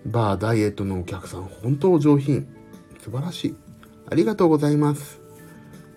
[0.05, 2.47] バーダイエットのお客さん、本当上品。
[3.01, 3.55] 素晴らしい。
[4.09, 5.21] ありがとうございます。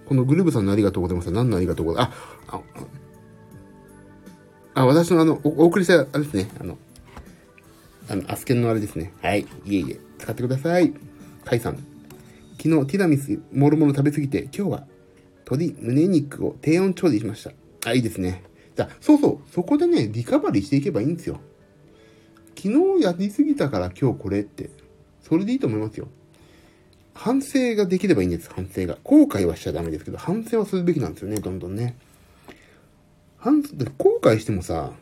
[0.07, 1.31] このグルーブさんのありがとうございます。
[1.31, 2.17] 何のありがとうございます？
[2.49, 2.61] あ、
[4.75, 6.51] あ、あ私のあのお、お送りした、あれですね。
[6.61, 6.79] あの、
[8.09, 9.13] あの、アスケンのあれですね。
[9.23, 9.47] はい。
[9.65, 9.99] いえいえ。
[10.19, 10.93] 使ってください。
[11.45, 11.77] カイさん。
[12.63, 14.87] 昨日ティラミス、もろもろ食べすぎて、今日は
[15.51, 17.53] 鶏胸肉を低温調理しました。
[17.87, 18.45] あ、いいですね。
[18.81, 21.41] だそうそう、そこでね、リカバリーしていけばいいんですよ。
[22.57, 24.71] 昨日やりすぎたから今日これって。
[25.23, 26.09] それでいいと思いますよ。
[27.13, 28.97] 反省ができればいいんです、反省が。
[29.05, 31.97] 後悔はしちゃダメですけど、反省はするべきなんですよね、どんどんね。
[33.37, 34.93] 反、後悔してもさ、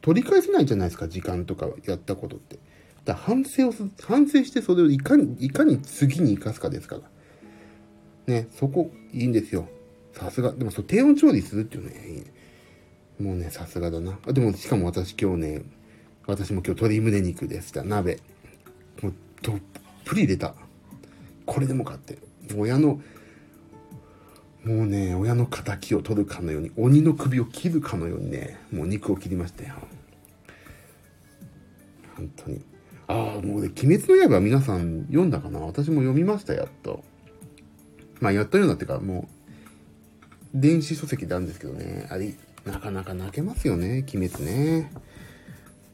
[0.00, 2.58] 取り返せないじゃないですか、時間とかやったことって。
[3.04, 7.02] だ反省を、反省してそれをいかに、いかに次に生かすかですから。
[8.26, 9.68] ね、そこ、いいんですよ。
[10.12, 10.52] さすが。
[10.52, 12.24] でも、そう、低温調理するっていうね、
[13.18, 14.18] もうね、さすがだな。
[14.26, 15.62] あ、でも、しかも私今日ね、
[16.26, 17.82] 私も今日鶏胸肉でした。
[17.82, 18.18] 鍋。
[19.02, 19.56] もう、どっ
[20.04, 20.54] ぷり入れた。
[21.46, 22.18] これでもかって。
[22.56, 23.00] 親の、
[24.64, 29.74] もうね、親の仇を取るかのように、鬼の首を切るかのようにね、もう肉を切りましたよ。
[32.16, 32.64] 本当に。
[33.06, 35.60] ああ、もうね、鬼滅の刃皆さん読んだかな？
[35.60, 37.02] 私も読みました、やっと。
[38.20, 39.39] まあ、やっと読んだっていうか、もう、
[40.54, 42.34] 電子書籍なんですけどね、あれ、
[42.64, 44.92] なかなか泣けますよね、鬼滅ね。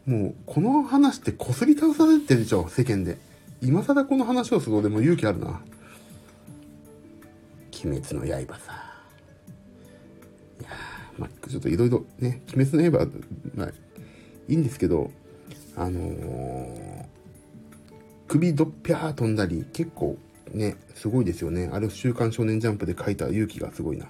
[0.07, 3.19] もう、この話ってこすり倒されてるでしょ、世間で。
[3.61, 5.61] 今更この話をするのでも勇気あるな。
[7.85, 8.73] 鬼滅の刃さ。
[10.61, 10.71] いや
[11.19, 13.07] まあ、ちょっといろいろね、鬼滅の刃、
[13.55, 13.69] まあ、
[14.49, 15.11] いいんですけど、
[15.75, 17.05] あのー、
[18.29, 20.17] 首どっぴゃー飛んだり、結構
[20.53, 21.69] ね、すごいですよね。
[21.73, 24.07] あれ週刊少年ジャンプで書いた勇気がすごいな。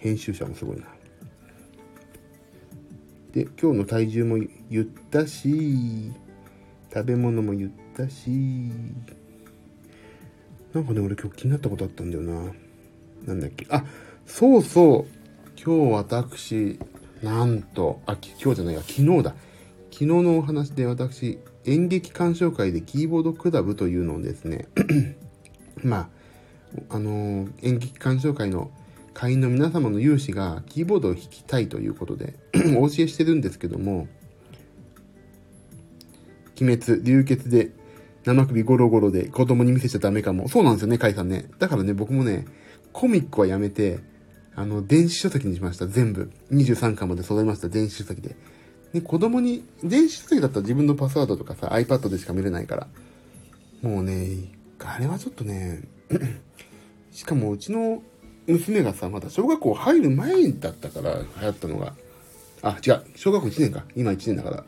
[0.00, 0.86] 編集者もすごいな。
[3.32, 4.38] で、今日の体重も
[4.70, 6.12] 言ったし、
[6.92, 8.28] 食べ物も言ったし、
[10.72, 12.52] なんかね、俺今日気になったことあったんだよな。
[13.26, 13.66] なんだっけ。
[13.70, 13.84] あ、
[14.26, 15.20] そうそう。
[15.62, 16.78] 今日私、
[17.22, 19.34] なんと、あ、今日じゃないや、昨日だ。
[19.92, 24.68] 昨日のお話で私、演劇鑑賞会でキーボードクラブというのをですね、
[25.84, 26.08] ま
[26.88, 28.70] あ、あのー、演劇鑑賞会の
[29.20, 32.36] 会員の皆様の有志がキーボードを弾きたいということで
[32.78, 34.08] お教えしてるんですけども、
[36.58, 37.70] 鬼滅、流血で
[38.24, 40.48] 生首ゴロゴロで子供に見せちゃダメかも。
[40.48, 41.50] そうなんですよね、カイさんね。
[41.58, 42.46] だからね、僕もね、
[42.94, 43.98] コミックはやめて、
[44.54, 45.86] あの、電子書籍にしました。
[45.86, 46.32] 全部。
[46.50, 47.68] 23巻まで揃えました。
[47.68, 48.36] 電子書籍で。
[48.94, 52.88] で、子供に、電子書籍だったら自分のパスワードとかさ、iPad でしか見れないから。
[53.82, 55.82] もうね、あれはちょっとね、
[57.12, 58.02] しかもうちの
[58.46, 61.94] 娘がさ、まだ小学校入る前だったから流行ったのが。
[62.62, 63.02] あ、違う。
[63.16, 63.84] 小学校1年か。
[63.96, 64.64] 今1年だから。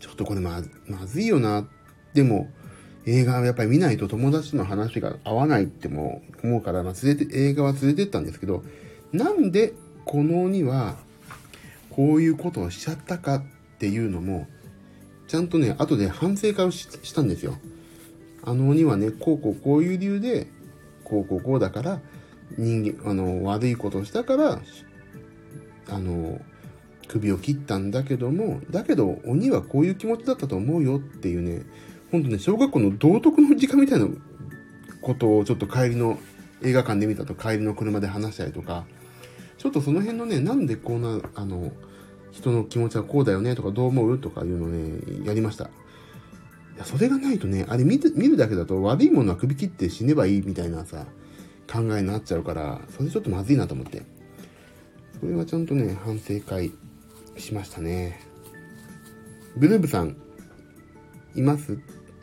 [0.00, 1.66] ちょっとこれま、まずいよな。
[2.14, 2.48] でも、
[3.06, 8.62] 映画はやっぱり見ないと友達の話が合わないっても思うから、まあ、連れて、映画は連れてったんですけど、
[9.12, 10.96] なんでこの鬼は
[11.90, 13.44] こういうことをしちゃったかっ
[13.78, 14.46] ていうのも、
[15.26, 17.58] ちゃんとね、後で反省会をしたんですよ。
[18.44, 20.46] あの鬼はね、こうこうこういう理由で、
[21.04, 22.00] こうこうこうだから、
[22.58, 24.60] 人間、あの、悪いことをしたから、
[25.88, 26.40] あの、
[27.08, 31.62] 首を切ったんだけども、だけど鬼はこういう気持ちだったと思うよっていうね、
[32.10, 34.06] ほんとね、小学校の道徳の時間みたいな
[35.02, 36.18] ことをちょっと帰りの
[36.62, 38.84] 映画館で見たと帰りの車で話したりとか、
[39.58, 41.72] ちょっとその辺のね、なんでこうな、あの、
[42.30, 44.18] 人の気持ちはこうだよねとかどう思う？
[44.18, 45.64] とかいうのをね、やりました。
[45.64, 45.68] い
[46.78, 51.04] や、それがないとね、あれ見見るだけだと悪いものは首切って死ねばいいみたいなさ、
[51.70, 54.02] 考えになっちゃうから、それちょっとまずいなと思って。
[55.20, 56.72] それはちゃんとね、反省会
[57.36, 58.20] しましたね。
[59.56, 60.16] ブルーブさん、
[61.34, 61.78] います？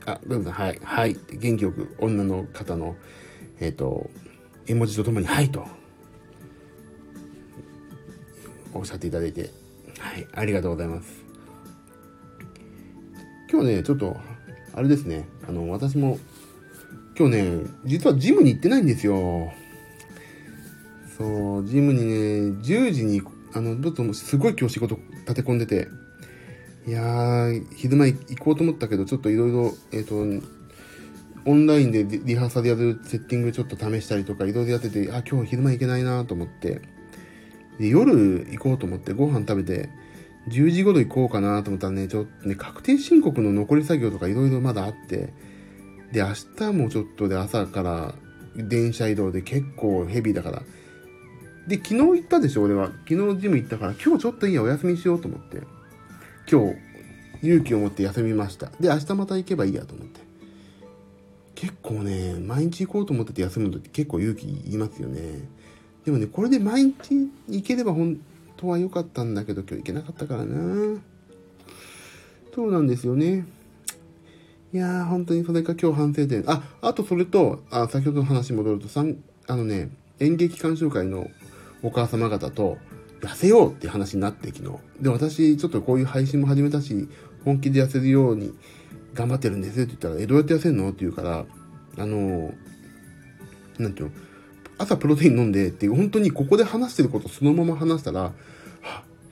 [0.06, 2.96] あ、ブルーブさん、はい、はいって元気よく女の方の、
[3.60, 4.10] えっ、ー、と、
[4.68, 5.66] 絵文字とともに、はいと、
[8.74, 9.50] おっしゃっていただいて、
[9.98, 11.24] はい、ありがとうございます。
[13.52, 14.16] 今日ね、ちょっと、
[14.74, 16.20] あれですね、あの、私も、
[17.20, 19.52] 今日ね、実はジムに行ってないんですよ。
[21.18, 22.14] そう、ジムにね、
[22.64, 25.90] 10時に、あの、ちょっとすごい今日仕事立て込んでて、
[26.88, 30.46] いやー、昼間行こうと思ったけど、ちょっといろいろ、えっ、ー、と、
[31.44, 36.80] オンラインでリハーサルやるセッティングちょっと試したりとか、いろいろやってて、あ、今日昼間行けないなと思って、
[37.80, 39.90] で、夜行こうと思ってご飯食べて、
[40.48, 45.34] 10時頃行こうかなと思ったらね、ちょっとね、確定申告の残り作業とかいろいろまだあって、
[46.12, 48.16] で、明日もちょっとで朝から
[48.56, 50.64] 電車移動で結構ヘビーだから。
[51.68, 52.92] で、昨日行ったでしょ、俺は。
[53.08, 55.62] 昨日ジム行ったから、今日ちょっといいや、お休みしようと思って。
[56.52, 56.78] 今日、
[57.44, 58.72] 勇気を持って休みました。
[58.80, 60.20] で、明日また行けばいいやと思って。
[61.54, 65.48] 結構ね、毎日行こうと思ってて休むのって結構勇気いますよね。
[66.06, 66.94] でもね、これで毎日
[67.48, 68.20] 行ければ本
[68.58, 71.00] 当は良かったんだけど、今日行けなかったからな。
[72.56, 73.46] そうなんですよね。
[74.72, 76.44] いやー、本当にそれか今日反省点。
[76.46, 81.28] あ、あとそれと、あ、先ほどの話に戻ると、さん、あのね、演劇鑑賞会の
[81.82, 82.78] お母様方と、
[83.22, 84.78] 痩せようって話になって昨日。
[85.02, 87.10] で、私、ちょっとこういう配信も始めたし、
[87.44, 88.54] 本気で痩せるように
[89.16, 91.46] 頑張ってるんですって言ったら、え、どうやって痩せるのって言うから、
[91.98, 92.54] あの、
[93.80, 94.12] なんていうの、
[94.78, 98.34] 朝プロテイン飲んでっていう、本当にここで話してることそのまま話したら、はっ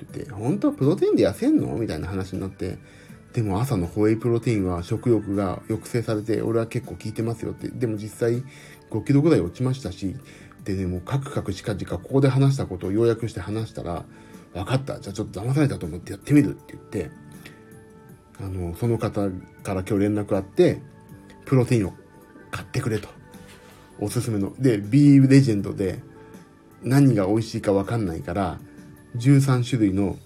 [0.04, 2.78] って言って、本当はプロテインで痩せんのみたいな話になって、
[3.38, 7.68] でも朝のホエイプロテインは食欲が抑制されて、俺は結構効いてますよって。
[7.70, 8.44] でも実際
[8.90, 10.16] 5キロぐらい落ちましたし、
[10.64, 14.06] でね、もうカクカクしかじかここで話したことを要約して話したら、
[14.56, 15.00] 分かった。
[15.00, 17.12] じゃあちょっと騙されたと思ってやってみるって言って、
[18.40, 19.30] あの、その方
[19.62, 20.82] から今日連絡あって、
[21.46, 21.94] プロテインを
[22.50, 23.08] 買ってくれと。
[24.00, 24.52] おすすめの。
[24.58, 26.00] で、B レジェンドで
[26.82, 28.60] 何が美味しいか分かんないから、
[29.16, 30.18] 13種類の、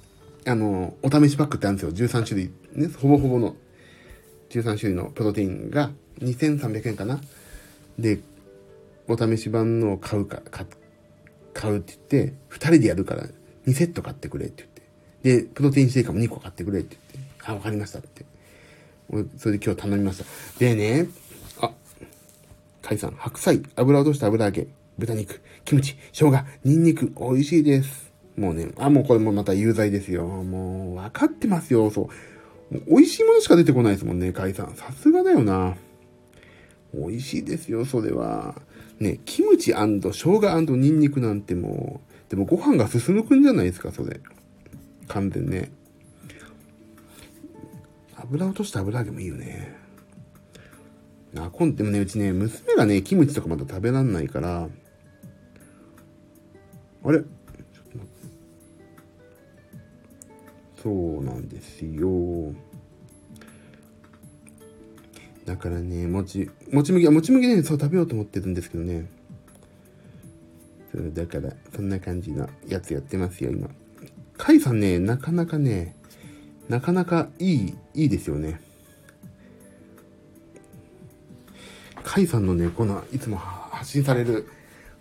[0.48, 2.08] あの、お試しパックってあるんですよ。
[2.08, 2.61] 13種類。
[2.74, 3.56] ね、ほぼほぼの
[4.50, 7.22] 13種類のプロテインが2300円かな。
[7.98, 8.20] で、
[9.08, 10.42] お試し版のを買うか、
[11.54, 13.28] 買うって言って、2人でやるから
[13.68, 14.66] 2セット買ってくれって
[15.24, 15.44] 言って。
[15.44, 17.32] で、プロテインシェイカーも2個買ってくれって言って。
[17.46, 18.26] あ、わかりましたって。
[19.10, 20.26] 俺、それで今日頼みました。
[20.60, 21.08] でね、
[21.60, 21.72] あ、
[22.82, 24.68] カイさん、白菜、油落とした油揚げ、
[24.98, 28.12] 豚肉、キムチ、生姜、ニンニク、美味しいです。
[28.38, 30.26] もうね、あ、もうこれもまた有罪ですよ。
[30.26, 32.31] もう、分かってますよ、そう。
[32.88, 34.74] 美味しいものしか出てこないですもんね、海さん。
[34.76, 35.76] さすがだよな。
[36.94, 38.62] 美味しいですよ、それは。
[39.00, 44.22] ね、キムチ生姜ニンニクなんてもう、でもご飯が進むくんじゃないですか、それ。
[45.08, 45.72] 完全ね。
[48.16, 49.76] 油落とした油揚げもいいよね。
[51.36, 54.70] あ、今でもね、うちね、娘がね、キムチとかまだ食べらんないから、
[57.04, 57.22] あれ？
[60.82, 62.54] そうなんですよ。
[65.46, 69.10] だからね、もち、もち麦、もち麦ね、そう食べようと思ってるんですけどね。
[70.92, 73.70] そうだから、そんな感じのやつやってますよ、今。
[74.38, 75.96] カイさんね、なかなかね、
[76.68, 78.60] なかなかいい、いいですよね。
[82.04, 84.48] カイさんのね、この、いつも発信される、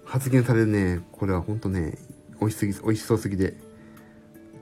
[0.04, 1.96] 発言されるね、これはほんとね、
[2.38, 3.69] 美味しすぎ、美味しそうすぎで、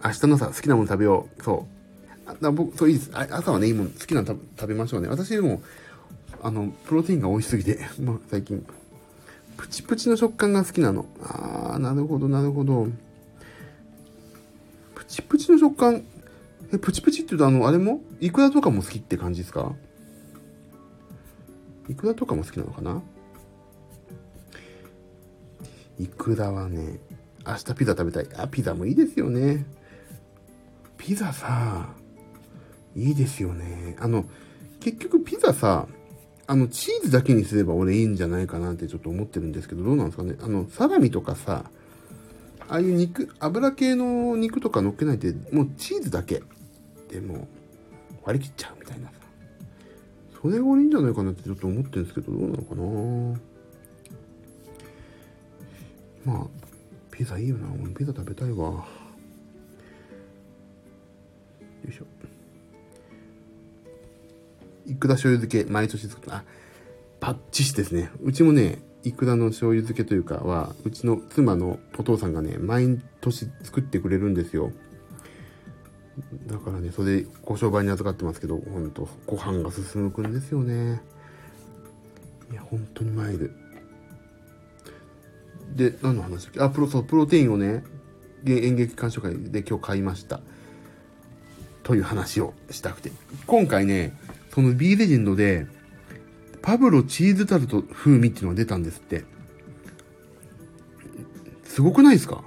[0.04, 1.42] 明日の朝好きなもの食べよう。
[1.42, 1.66] そ
[2.26, 2.46] う。
[2.46, 3.10] あ僕、そういいです。
[3.12, 5.08] 朝はね、いいもの、好きなの食べましょうね。
[5.08, 5.62] 私でも、
[6.42, 8.64] あの、プロテインが美味しすぎて、 まあ、最近、
[9.56, 11.06] プチプチの食感が好きなの。
[11.22, 12.86] あー、なるほど、なるほど。
[14.94, 16.04] プチプチの食感、
[16.72, 18.00] え、プチプチって言うとあの、あれも？
[18.20, 19.74] イクラとかも好きって感じですか？
[21.88, 23.02] イクラとかも好きなのかな？
[25.98, 27.00] イクラはね、
[27.46, 28.28] 明日ピザ食べたい。
[28.36, 29.64] あ、ピザもいいですよね。
[31.08, 31.88] ピザさ、
[32.94, 33.96] いいですよね。
[33.98, 34.26] あの、
[34.78, 35.88] 結局ピザさ、
[36.46, 40.36] あの、チーズだけにすれば俺いいんじゃないかなってちょっと思ってるんですけど、どうなんですかね。
[40.42, 41.64] あの、サラミとかさ、
[42.68, 46.42] ああいう肉、油系の肉とか乗っけないで、もうチーズだけ
[47.08, 47.48] でも
[48.22, 49.14] 割り切っちゃうみたいなさ。
[50.42, 52.74] それが俺いいんじゃないかなってちょっと思ってるんですけど、どうなのか
[56.26, 56.46] なまあ、
[57.10, 57.66] ピザいいよな。
[57.82, 58.97] 俺ピザ食べたいわ。
[61.88, 62.06] よいしょ。
[64.86, 66.36] いくら醤油漬け、毎年作った。
[66.36, 66.44] あ、
[67.20, 68.10] パッチシですね。
[68.22, 74.72] うちもね、いくらの醤油漬けというかは、うちの妻のお父さんがね、毎年作ってくれるんですよ。
[76.46, 81.00] だからね、それご商売に預かってますけど、ほんと、ご飯が進むくんですよね。
[82.50, 83.52] いや、本当にマイル。
[85.74, 86.60] で、何の話だっけ？
[86.60, 87.84] あ、プロ、そう、プロテインをね、
[88.46, 90.40] 演劇鑑賞会で今日買いました。
[91.88, 93.10] という話をしたくて。
[93.46, 94.12] 今回ね、
[94.50, 95.66] その B レジェンドで、
[96.60, 99.24] パブロチーズタルト風味っていうのが出たんですって。
[101.64, 102.44] すごくないですか？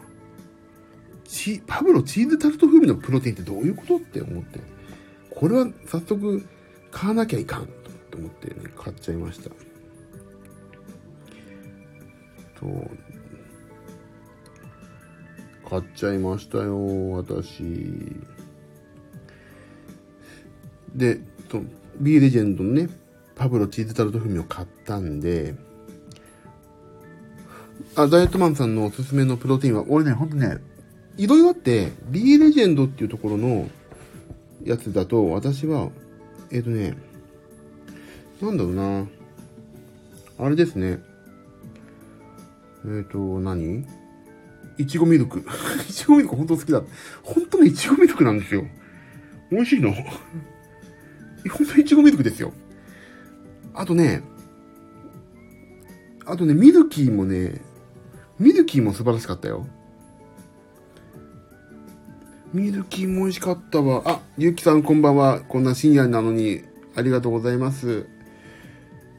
[1.26, 4.60] チ、パブロチーズタルト風味のプロテインってどういうことって思って。
[5.32, 6.46] これは早速
[6.92, 7.66] 買わなきゃいかん
[8.12, 9.50] と思ってね、買っちゃいました。
[12.60, 12.92] そう。
[15.68, 17.64] 買っちゃいましたよ、私。
[20.96, 21.20] で、
[22.00, 22.90] B レジェンドのね、
[23.36, 25.56] パブロチーズタルト風味を買ったんで、
[27.96, 30.58] あ、ダイエットマンさんのおすすめのプロテインは、俺ね、ほんとね、
[31.18, 33.70] いろいろあって、B レジェンドっていうところの
[34.64, 35.90] やつだと、私は、
[36.52, 36.96] えっ、ー、とね、
[38.42, 39.08] なんだろうな。
[40.40, 41.00] あれですね。
[42.86, 43.86] えっ、ー、と、何？
[44.78, 45.40] いちごミルク。
[45.88, 46.82] いちごミルク本当好きだ。
[47.22, 48.66] 本当にいちごミルクなんですよ。
[49.52, 49.94] 美味しいの？
[51.50, 52.54] 本当にいちごミルクですよ。
[53.74, 54.24] あとね、
[56.26, 57.62] あとね、ミルキーもね、
[58.40, 59.68] ミルキーも素晴らしかったよ。
[62.54, 64.04] ミルキーも美味しかったわ。
[64.06, 65.42] あ、ゆうきさんこんばんは。
[65.42, 66.64] こんな深夜なのに、
[66.96, 68.08] ありがとうございます。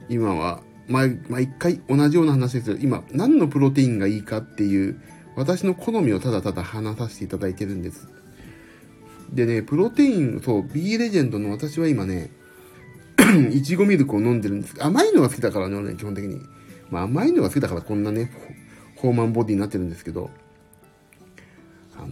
[0.09, 2.77] 今は、毎、毎回同じような話ですよ。
[2.81, 5.01] 今、何のプロテインがいいかっていう
[5.35, 8.09] 私の好みをただただ話させていただいてるんです。
[9.33, 12.31] でね、プロテイン、そう、B レジェンドの私は今ね、
[13.53, 14.75] いちごミルクを飲んでるんです。
[14.79, 16.41] 甘いのが好きだからね、基本的に。
[16.91, 18.31] まあ甘いのが好きだからこんなね、
[18.97, 20.31] ホーマンボディになってるんですけど、
[21.97, 22.09] あの、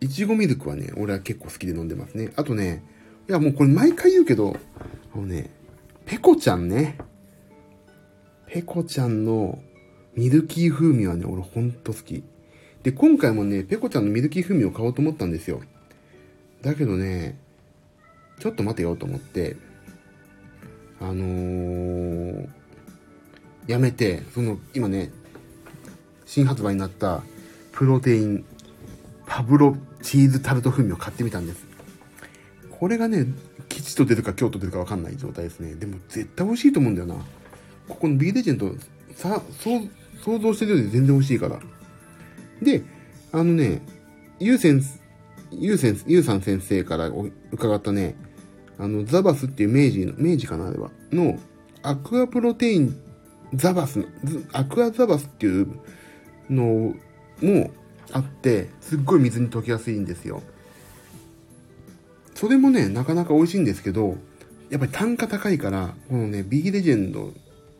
[0.00, 2.32] いちごミルクはね、俺は結構好きで飲んでますね。
[2.36, 2.84] あとね、
[3.28, 4.56] いやもうこれ毎回言うけど、
[5.14, 5.50] あのね、
[6.06, 6.98] ペコちゃんね。
[8.46, 9.58] ペコちゃんの
[10.14, 12.22] ミルキー風味はね、俺ほんと好き。
[12.82, 15.60] で、今回もね、ペコちゃんのミルキー風味を買おうと思ったんですよ。
[16.62, 17.38] だけどね、
[18.38, 19.56] ちょっと待てよと思って、
[20.98, 22.48] あのー、
[23.66, 25.10] やめて、その、今ね、
[26.24, 27.22] 新発売になった
[27.72, 28.44] プロテイン
[29.26, 31.66] パブロチーズタルト風味を買ってみたんです。
[32.70, 33.26] これがね、
[33.68, 35.74] 吉と出るか京都出るかわかんない状態ですね。
[35.74, 37.14] でも絶対美味しいと思うんだよな。
[37.88, 38.72] ここの B レジェンド、
[39.14, 39.42] さ、
[40.24, 41.60] 想像してるより全然美味しいから。
[42.62, 42.82] で、
[43.32, 43.82] あのね、
[44.38, 45.00] ゆう先生、
[45.52, 47.10] ゆう先生、ゆうさん先生から
[47.50, 48.16] 伺ったね、
[48.78, 51.38] あの、ザバスっていう明治の、明治かなあれは、の、
[51.82, 53.00] アクアプロテイン
[53.54, 54.04] ザバス、
[54.52, 55.68] アクアザバスっていう
[56.48, 56.94] の
[57.42, 57.70] も
[58.12, 60.42] あって、すっごい水に溶けやすいんですよ。
[62.34, 64.16] それもね、なかなか美味しいんですけど、
[64.70, 67.34] やっぱり単価高いから、このね、B レジェンド、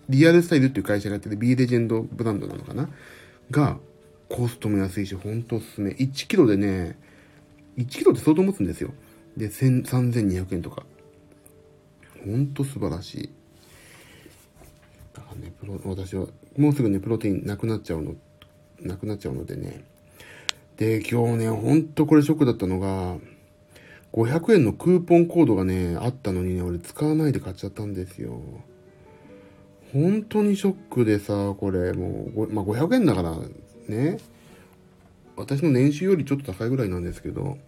[0.09, 2.89] リアルスタイルっていう会社がやってる B レジェンドブランドなのかな？
[3.51, 3.79] が、
[4.31, 5.91] コストも安いし、ほんとおすすめ。
[5.91, 6.97] 1キロでね、
[7.77, 8.95] 1キロって相当持つんですよ。
[9.37, 10.87] で、3200円とか。
[12.25, 13.31] ほんと素晴らしい。
[15.15, 18.15] だからね、プロ、私は、もうすぐね、プロテインなくなっちゃうの、
[18.81, 19.85] なくなっちゃうのでね。
[20.77, 23.19] で、今日ね、ほんとこれショックだったのが、
[24.13, 28.41] 500円のクーポンコードがね、あったのにね、俺使わないで買っちゃったんですよ。
[29.93, 33.37] 本当にショックでさ、これもう、まあ、500円だから
[33.91, 34.19] ね、
[35.37, 37.59] 私の年収よりちょっと高いぐらいなんですけど、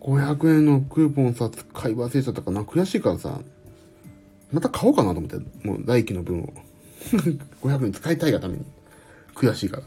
[0.00, 3.40] 500円のクーポンさ、使い忘れちゃったかな、悔しいからさ、
[4.52, 6.52] また買おうかなと思って、もう来期の分を。
[7.62, 8.64] 500円使いたいがために。
[9.34, 9.82] 悔しいから。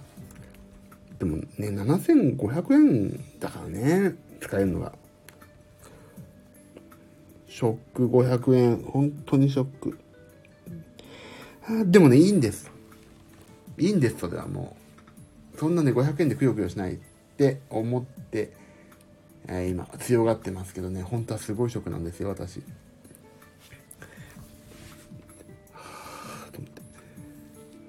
[1.19, 4.93] でもね、7500円だからね、使えるのが。
[7.47, 8.77] ショック500円。
[8.77, 9.97] 本当にショック。
[11.89, 12.71] でもね、いいんです。
[13.77, 14.82] いいんです、それはもう。
[15.63, 16.97] そんなね、500円でくよくよしないっ
[17.37, 18.51] て思って、
[19.47, 22.61] えー、今、強がってますけどね、本当はすごいショックなんですよ、私。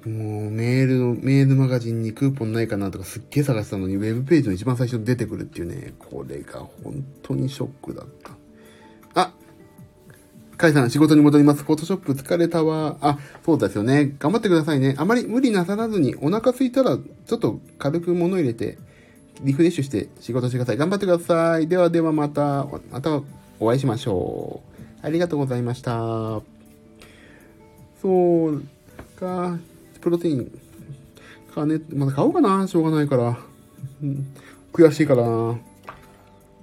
[0.07, 8.44] もうメールの、メールマガジンにクーポンないかなとかすっげえ探したのに、ウェブページの一番最初に出てくるっていうね、これが本当にショックだった。
[10.57, 11.65] カイさん、仕事に戻ります。
[11.65, 12.97] フォトショップ疲れたわ。
[13.01, 14.15] あ、そうですよね。
[14.19, 14.95] 頑張ってくださいね。
[14.99, 18.79] あまり無理なさらずに、お腹空いたら、ちょっと軽く物入れて、
[19.43, 20.77] リフレッシュして仕事してください。
[20.77, 21.67] 頑張ってください。
[21.67, 23.21] ではではまた、また
[23.59, 24.63] お会いしましょ
[25.03, 25.07] う。
[25.07, 26.41] ありがとうございました。
[28.01, 28.63] そう
[29.19, 29.59] か、
[30.01, 30.59] プロテイン。
[31.55, 32.67] かね、まだ買おうかな。
[32.67, 33.39] しょうがないから。
[34.03, 34.27] うん、
[34.73, 35.59] 悔しいからな。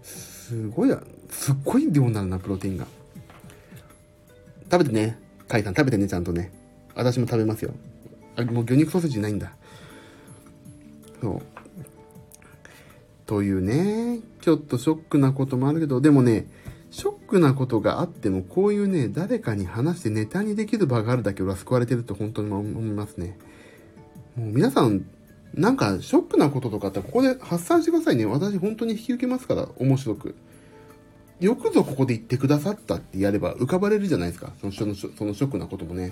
[0.03, 2.85] すごいや、すっごい量になるな、プロテインが。
[4.71, 5.19] 食べてね。
[5.49, 6.49] カイさん食べてね、ちゃんとね。
[6.95, 7.73] 私も食べますよ。
[8.37, 9.51] あ、もう魚肉ソーセージないんだ。
[11.21, 11.41] そう。
[13.25, 16.47] というね、ちょっとショックなこともあるけど、でもね、
[16.89, 23.37] ショックなことがあっても、こういうね、誰かに話してネタにできる場があるだけ俺は救われてると本当に思いますね。
[24.35, 25.05] もう皆さん、
[25.53, 28.25] なんかショックなこととかあったらここで発散してくださいね。
[28.25, 30.35] 私本当に引き受けますから、面白く。
[31.41, 34.53] よくぞここで言ってくださったってやれば浮かばれるじゃないですか。
[34.61, 36.11] そのそのそのショックなこともね。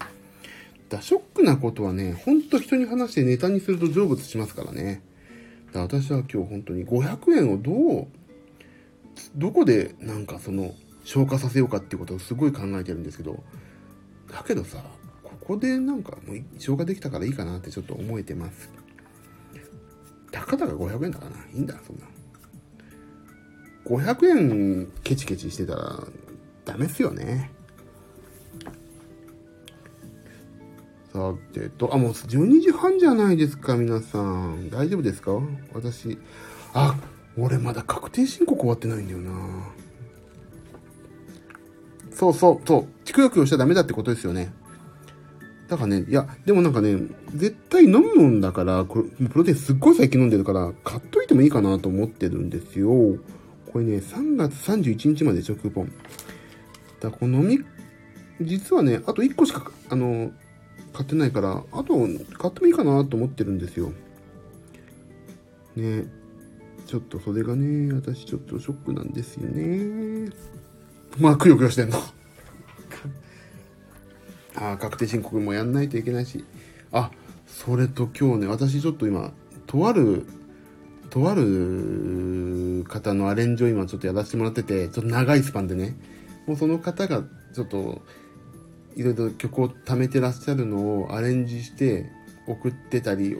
[0.89, 5.03] だショックなことはね、ほんと人に話してネタにすると成仏しますからね。
[5.71, 8.07] だ私は今日本当に500円をどう、
[9.35, 10.73] どこでなんかその
[11.03, 13.43] 消化させようかっていうことをすごい考えてるんですけど、
[14.31, 14.83] だけどさ、
[15.23, 18.71] ここでなんかもう消化できたからいいかなってちょっと思えてます。
[20.31, 21.37] たかだか500円だからな。
[21.53, 22.07] いいんだ、そんな。
[23.85, 26.03] 500円ケチケチしてたら
[26.65, 27.51] ダメっすよね。
[31.11, 34.69] さてと、あ、もう12時半じゃないですか、皆さん。
[34.69, 35.31] 大丈夫ですか？
[35.73, 36.19] 私。
[36.73, 36.95] あ、
[37.35, 39.31] 俺まだ確定申告終わってないんだよな。
[42.11, 43.11] そうそう、そう。
[43.11, 44.53] くよくよしちゃダメだってことですよね。
[45.67, 46.97] だからね、いや、でもなんかね、
[47.35, 53.17] 絶対飲むんだから、これプロテインすっごい最近飲んでるから、買っといてもいいかなと思ってるんですよ。
[53.71, 55.91] これね、3月31日まででしょ、クーポン。
[56.99, 57.59] だこのみ、
[58.41, 60.31] 実はね、あと1個しか、あの、
[60.93, 62.07] 買ってないから、あと、
[62.37, 63.93] 買ってもいいかなと思ってるんですよ。
[65.75, 66.05] ね。
[66.87, 70.31] ちょっとそれがね、私ちょっとショックなんですよね。
[71.19, 71.97] まあ、くよくよしてんの。
[74.55, 76.43] ああ、確定申告もやんないといけないし。
[76.91, 77.11] あ、
[77.45, 79.31] それと今日ね、私ちょっと今、
[79.67, 80.25] とある
[81.09, 85.95] とある方のアレンジを今ちょっとやらせてもらってて、ちょっと長いスパンでね、
[86.47, 88.01] もうその方がちょっと、
[88.95, 92.09] いろいろ曲を貯めてらっしゃるのをアレンジして
[92.47, 93.35] 送ってたり、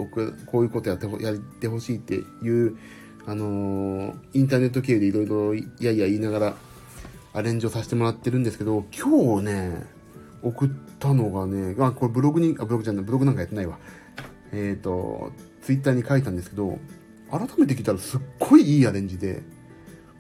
[0.46, 2.78] こういうことやってやってほしいっていう、
[3.26, 6.56] あのー、インターネット経由でいろいろいやいや言いながら
[7.34, 9.84] アレンジをさせてもらってるんですけど、今日ね、
[10.42, 13.78] 送ったのがね、あ、これブログに、あ、ブログじゃない、ブログなんかやってないわ。
[14.52, 16.80] えっ、ー、と、ツイッターに書いたんですけど、
[17.32, 19.42] 改めて聞いたらすっごいいいアレンジで、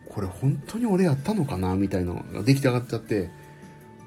[0.07, 3.30] これ本当に俺やったのかなみたいなのが出来上がっちゃって、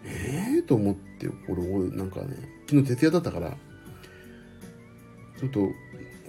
[0.04, 2.36] ええー、と思って、これ俺なんかね、
[2.68, 3.56] 昨日徹夜だったから、
[5.38, 5.68] ちょっと、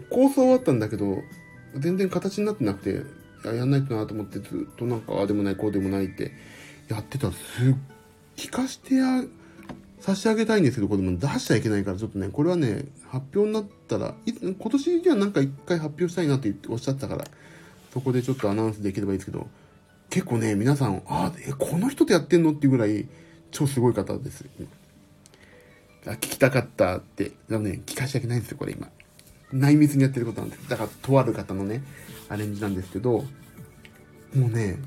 [0.10, 1.18] 構想はあったんだけど、
[1.76, 3.02] 全然形になってなくて、
[3.48, 6.32] ややんないとなと思ってずっとなんか、ああでもない、こうでもないって
[6.90, 7.40] やってたら、す
[7.72, 7.76] っ、
[8.36, 9.24] 聞かしてや、
[10.04, 17.24] 差し上げたいんですけど、これも出しちゃいけないから、ちょっとね、これはね、発表になったら、い今年にはなんか一回発表したいなっておっしゃったから、
[17.94, 19.48] そこでちょっとアナウンスできればいいですけど、
[20.10, 23.08] 結構ね、皆さん、ああ、え、この人とやってんのっていうぐらい、
[23.52, 24.44] 超すごい方です。
[26.06, 28.90] あ聞きたかったって、でもね、聞かしちゃいけないんですよ、これ今。
[29.54, 30.68] 内密にやってることなんです。
[30.68, 31.82] だから、とある方のね、
[32.28, 33.24] アレンジなんですけど、
[34.36, 34.80] もうね、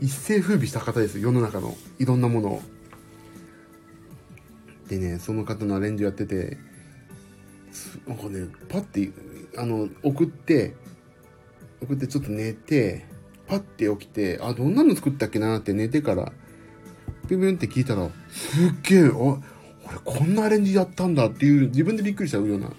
[0.00, 1.20] 一世風靡した方です。
[1.20, 2.62] 世の中のいろんなものを。
[4.88, 6.58] でね、その方のアレンジをやってて、
[8.06, 9.10] なんかね、パッて、
[9.56, 10.74] あの、送って、
[11.82, 13.06] 送ってちょっと寝て、
[13.46, 16.32] パッて起きて、あ、どんなの作ったっけなって寝てから、
[17.28, 19.40] ピュピュンって聞いたら、すっげえ、あ、俺
[20.04, 22.72] こんなアレンジやったんだっていう、自分でびっくりしちゃうような、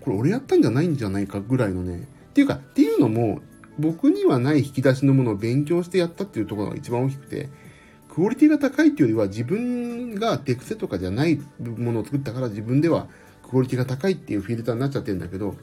[0.00, 3.40] これ俺やったんじゃないんじゃないかぐらいのね、っていうか、っていうのも、
[3.78, 7.48] 僕にはない引き出しのものを勉強してやったっていうところが一番大きくて、
[8.12, 13.06] クオリティが高いっていうよりは自分が手癖とかじゃないものを作ったから自分では
[13.48, 15.54] クオリティが高いっていうフィルターになっちゃってるんだけど、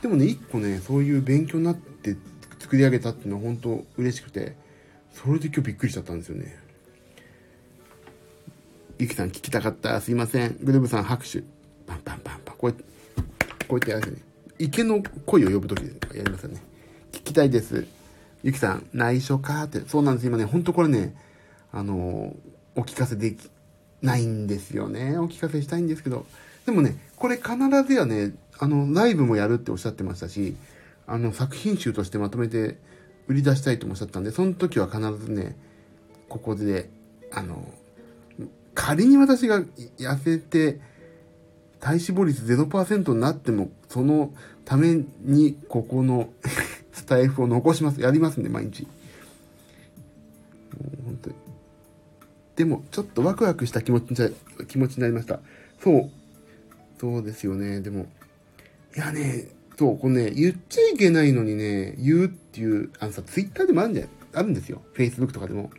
[0.00, 2.16] でもね、一個ね、そういう勉強になって
[2.58, 4.56] 作り上げたっていうのは本当嬉しくて、
[5.12, 6.56] それで今日びっくりしちゃったんですよね。
[8.98, 10.00] ゆきさん聞きたかった。
[10.00, 10.56] すいません。
[10.62, 11.42] グルーブさん拍手。
[11.86, 12.56] パンパンパンパン。
[12.56, 12.84] こうやって、
[13.66, 14.22] こうやってやるんですね。
[14.58, 15.84] 池の声を呼ぶとき
[16.16, 16.62] やりますよね。
[17.10, 17.86] 聞きたいです。
[18.44, 19.80] ゆきさん、内緒かって。
[19.88, 20.26] そうなんです。
[20.26, 21.14] 今ね、ほんとこれね、
[21.72, 22.36] あの、
[22.76, 23.50] お聞かせでき
[24.02, 25.18] ないんですよね。
[25.18, 26.26] お聞かせしたいんですけど。
[26.66, 27.56] でもね、これ必
[27.86, 30.54] ずやね、あの、ライブもやるっておっしゃってましたし、
[31.06, 32.78] あの、作品集としてまとめて
[33.26, 35.56] 売り出したいとおっしゃったんで、その時は必ずね、
[36.28, 36.90] ここで、
[37.32, 37.66] あの、
[38.74, 39.60] 仮に私が
[39.98, 40.80] 痩せて、
[41.80, 44.32] 体脂肪率0%になっても、その
[44.64, 46.28] ために、ここの
[46.92, 48.00] スタイフを残します。
[48.00, 48.86] やりますんで、毎日。
[52.56, 54.34] でも、ちょっとワクワクした気持ちに、
[54.66, 55.40] 気持ちになりました。
[55.80, 56.10] そう。
[57.00, 57.80] そうですよね。
[57.80, 58.06] でも、
[58.96, 59.48] いやね、
[59.78, 64.82] そう、これね、言っちゃいけないのにね、言うっていう、あのさ、ツイッターでもあるんじゃ、あるんですよ。
[64.94, 65.70] Facebook とかでも。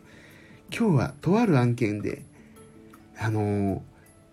[0.76, 2.22] 今日はとある案件で、
[3.16, 3.82] あの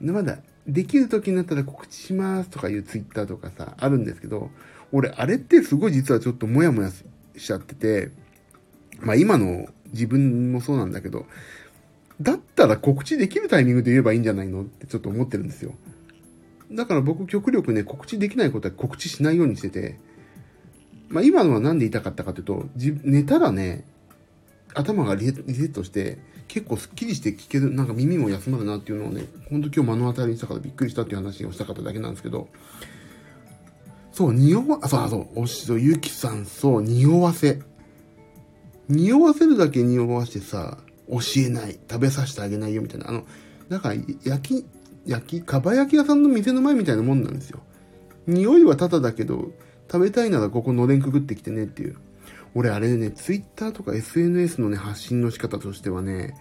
[0.02, 4.50] ー、まだ、できる時になったら告知しますとかいうツイッターとかさ、あるんですけど、
[4.92, 7.04] 俺、あれってすごい実はちょっとモヤモヤし
[7.38, 8.12] ちゃってて、
[9.00, 11.26] まあ今の自分もそうなんだけど、
[12.22, 15.74] だったら告知できるタイミングで言えばいいんじゃないのってちょっと思ってるんですよ。
[16.72, 20.00] だから僕極力ね、告知できないことは告知しないようにしてて、
[21.10, 22.66] まあ今のは何で言いたかったかというと、
[23.04, 23.86] 寝たらね、
[24.74, 32.48] 頭がリセットして、結構スッキリして聞ける、なんか耳も休まるなっていうのをね、ほんと今日目の当たりにしたからびっくりしたっていう話をしたかっただけなんですけど、
[34.12, 37.60] そう、匂わ、そう、そう、おしそ、ゆきさん、そう、匂わせ。
[38.90, 40.78] 匂わせるだけ匂わしてさ、
[41.12, 43.10] 教えない、食べさせてあげないよみたいな。
[43.10, 43.26] あの、
[43.70, 44.66] だから、焼き、
[45.06, 47.60] 焼き、かば焼き屋さんの店の前みたいなもんなんですよ。
[48.28, 49.52] 匂いはただだけど、
[49.92, 51.98] 食べたいならここのれんくぐってきてねっていう。
[52.56, 56.36] 俺あれね、ツイッターとか SNS のね、発信の仕方としてはね、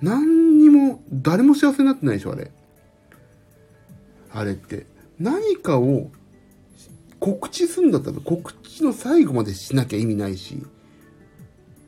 [0.00, 2.50] 何にも、誰も幸せになってないでしょ、あれ。
[4.32, 4.86] あれって。
[5.18, 6.10] 何かを
[7.20, 10.62] 告知するんだったら告知の最後までしなきゃ意味ないし、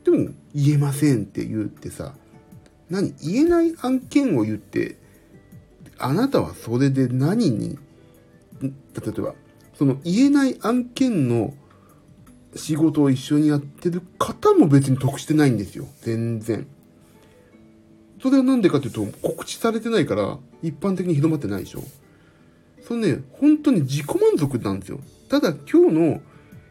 [0.07, 2.13] でも言えませんって言ってさ、
[2.89, 4.97] 何言えない案件を言って、
[5.97, 7.77] あなたはそれで何に、
[8.61, 8.69] 例
[9.17, 9.35] えば、
[9.77, 11.53] その言えない案件の
[12.55, 15.85] 仕事を一緒にやってる方も別に得してないんですよ。
[16.01, 16.65] 全然。
[18.21, 21.83] それはなんでかっていうと、告知されてないから、一般的に広まってないでしょ。
[22.87, 25.01] それね、本当に自己満足なんですよ。
[25.27, 26.21] ただ今日の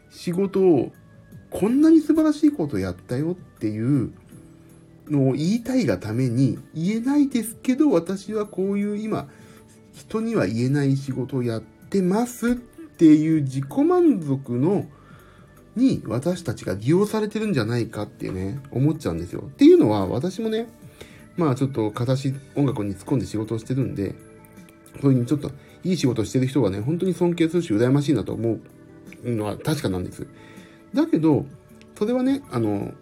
[0.09, 0.91] 仕事を、
[1.57, 4.13] こんなに素晴らしいことをやったよっていう
[5.09, 9.27] のを言いたいがために、言えないですけど、私はこういう今、
[9.91, 14.85] 人には言えない仕事をやってますっていう自己満足の
[15.75, 19.41] に私たちが利用されてるんじゃないかってね、思っちゃうんですよ。
[19.47, 20.67] っていうのは私もね、
[21.37, 24.13] まあちょっと形音楽に突っ込んで仕事をしてるんで、
[25.01, 25.49] そういうちょっと
[25.83, 28.59] いい仕事してる人がね、本当に尊敬するし羨ましいなと思
[29.23, 30.27] うのは確かなんです。
[30.93, 31.45] だけど、
[31.97, 32.93] それはね、あの、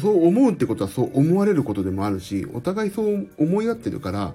[0.00, 4.34] そう思うってことはそう思われることでもあるし、お互いそう思い合ってるから、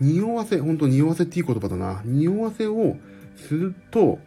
[0.00, 2.02] 匂わせ、本当匂わせっていい言葉だな。
[2.04, 2.96] 匂わせを
[3.36, 4.18] すると、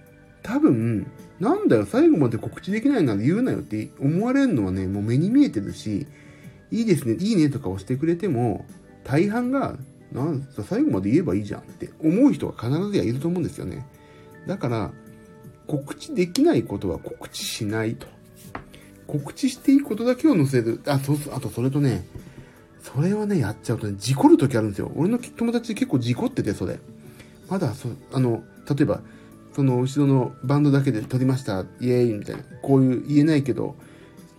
[0.44, 1.08] 多分、
[1.40, 6.08] なんだよ、最後まで告知できないなら言うなよって思われるのはね、もう目に見えてるし、
[6.72, 8.66] いいですね、いいねとか押してくれても、
[9.04, 9.78] 大半が、
[10.12, 13.86] なん最後まで言えばいいじゃんって思う人が必ずやいると思うんですよね。
[14.48, 14.92] だから、
[15.70, 18.08] 告知できないことは告知しないと。
[19.06, 20.82] 告知していいことだけを載せる。
[20.88, 22.08] あ、そうそう、あとそれとね、
[22.82, 24.92] それはね、やっちゃうとね、事故る時あるんですよ。
[24.96, 26.80] 俺の友達結構事故ってて、それ。
[27.50, 29.02] まだ、そ、あの、例えば、
[29.56, 33.76] その後ろのバンドだけで撮りました、イエーイみたいな、こういう言えないけど、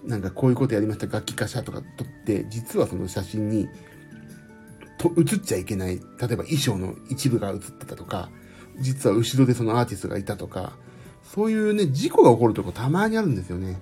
[0.05, 3.69] なんかこういうことやりました、楽器化したとか撮って、実はその写真に、
[4.99, 5.97] と、映っちゃいけない。
[5.97, 8.31] 例えば衣装の一部が映ってたとか、
[8.81, 10.73] 実は後ろでそのアーティストがいたとか、
[11.33, 13.81] そういうね、事故が起こるとこたまにあるんですよね。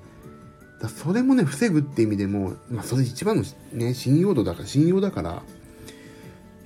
[0.83, 5.43] だそれもね、防ぐって意味でも、まあ、それ一番のね、信用度だから、信用だから、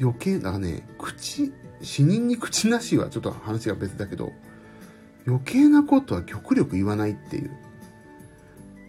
[0.01, 1.53] 余計、だからね、口、
[1.83, 4.33] 死人に口なしはちょっと話が別だけど、
[5.25, 7.51] 余計なことは極力言わないっていう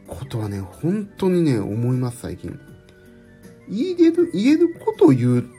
[0.08, 2.60] ことはね、本当にね、思います、最近。
[3.70, 5.50] 言える、言えることを言う、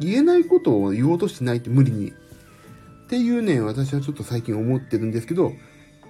[0.00, 2.12] 言えないことを言おうとしてないって無理に。
[2.12, 2.12] っ
[3.10, 5.52] ていうね、私はちょっと最近思ってるんですけど、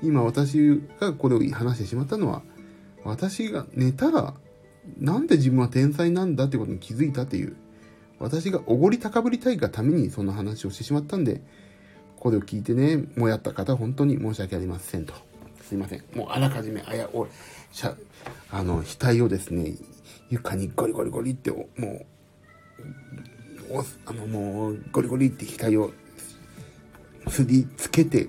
[0.03, 2.43] 今私がこれを話してしまったのは、
[3.05, 4.35] 私が寝たら、
[4.99, 7.57] なんで自分は天才なんだってことに気づいたっていう、
[8.19, 11.41] 私がおごり高ぶりたいがためにその話をしてしまったんで、
[12.19, 15.15] これを聞いてね、もやった方、本当に申し訳ありませんと。
[15.63, 16.05] すいません。
[16.15, 17.29] もうあらかじめ、あや、おい、
[17.73, 17.97] しゃ、
[18.51, 19.75] あの、額をですね、
[20.31, 22.07] 床にゴリゴリゴリって、もう、
[24.07, 25.93] あの、もう、ゴリゴリって額を
[27.29, 28.29] すりつけて、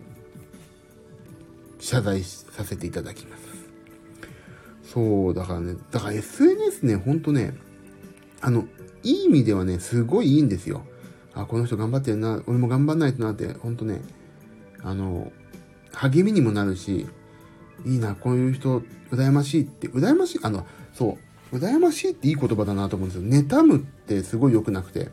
[1.84, 3.44] 謝罪させていただきます。
[4.94, 7.56] そう、だからね、だから SNS ね、ほんとね、
[8.40, 8.68] あの、
[9.04, 10.86] いい意味ではね、すごいいいんですよ。
[11.34, 14.02] あ、この人頑張ってるな、俺も頑張んないとなって、ほんとね、
[14.82, 15.34] あの、
[15.92, 17.06] 励みにもなるし、
[17.86, 18.82] いいな、こういう人、
[19.12, 21.18] 羨ましいって、羨ましい、あの、そ
[21.52, 23.60] う、羨ましいっていい言葉だなと思うんですよ。
[23.60, 25.10] 妬むってすごい良くなくて、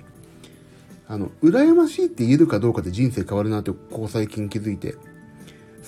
[1.09, 4.95] あの、羨ましいって言えるかどうかで人生変わるなって、ここ最近気づいて、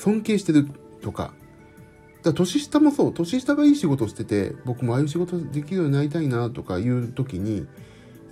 [0.03, 0.67] 尊敬してる
[1.01, 1.33] とか、
[2.25, 7.69] だ年下もそう、年下がいい仕事してて、僕もああいう仕事できるようになりたいなとかいう時に、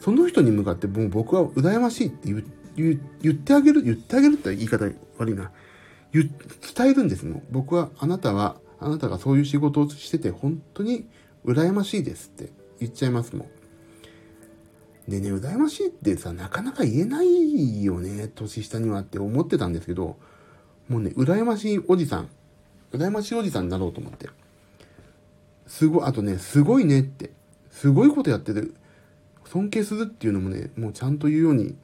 [0.00, 2.44] その人に向かってもう僕は羨ましいって言
[2.74, 5.52] 言言ってあげる、言ってあげるって言い方悪いな。
[6.12, 7.42] 伝えるんですもん。
[7.52, 11.06] 僕は、あなたは、あなたがそういう仕事をしてて本当に
[11.44, 12.50] 羨ましいですって
[12.80, 13.48] 言っちゃいますもん。
[15.08, 20.16] でね、羨ましいってさ、なかなか言えないよね、年下にはって思ってたんですけど、
[20.90, 22.28] もうね、羨ましいおじさん、
[22.92, 24.28] 羨ましいおじさんになろうと思って。
[25.68, 27.30] すごい、あとね、すごいねって。
[27.70, 28.74] すごいことやってる。
[29.46, 31.76] 尊敬するっていうのもね、もうちゃんと言うように、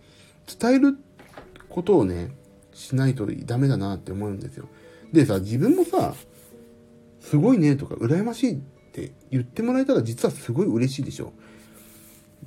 [0.58, 0.98] 伝える
[1.68, 2.32] ことをね、
[2.74, 4.68] しないとダメだなって思うんですよ。
[5.12, 6.12] でさ、自分もさ、
[7.20, 8.56] すごいねとか、羨ましいっ
[8.92, 11.32] て言ってもらえたら実はすごい嬉しいでしょ。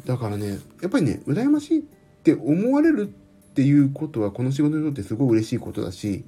[0.06, 1.82] だからね、やっぱりね、羨ましいっ
[2.24, 6.26] て思われるっていうことは、この仕事にとってすごい嬉しいことだし、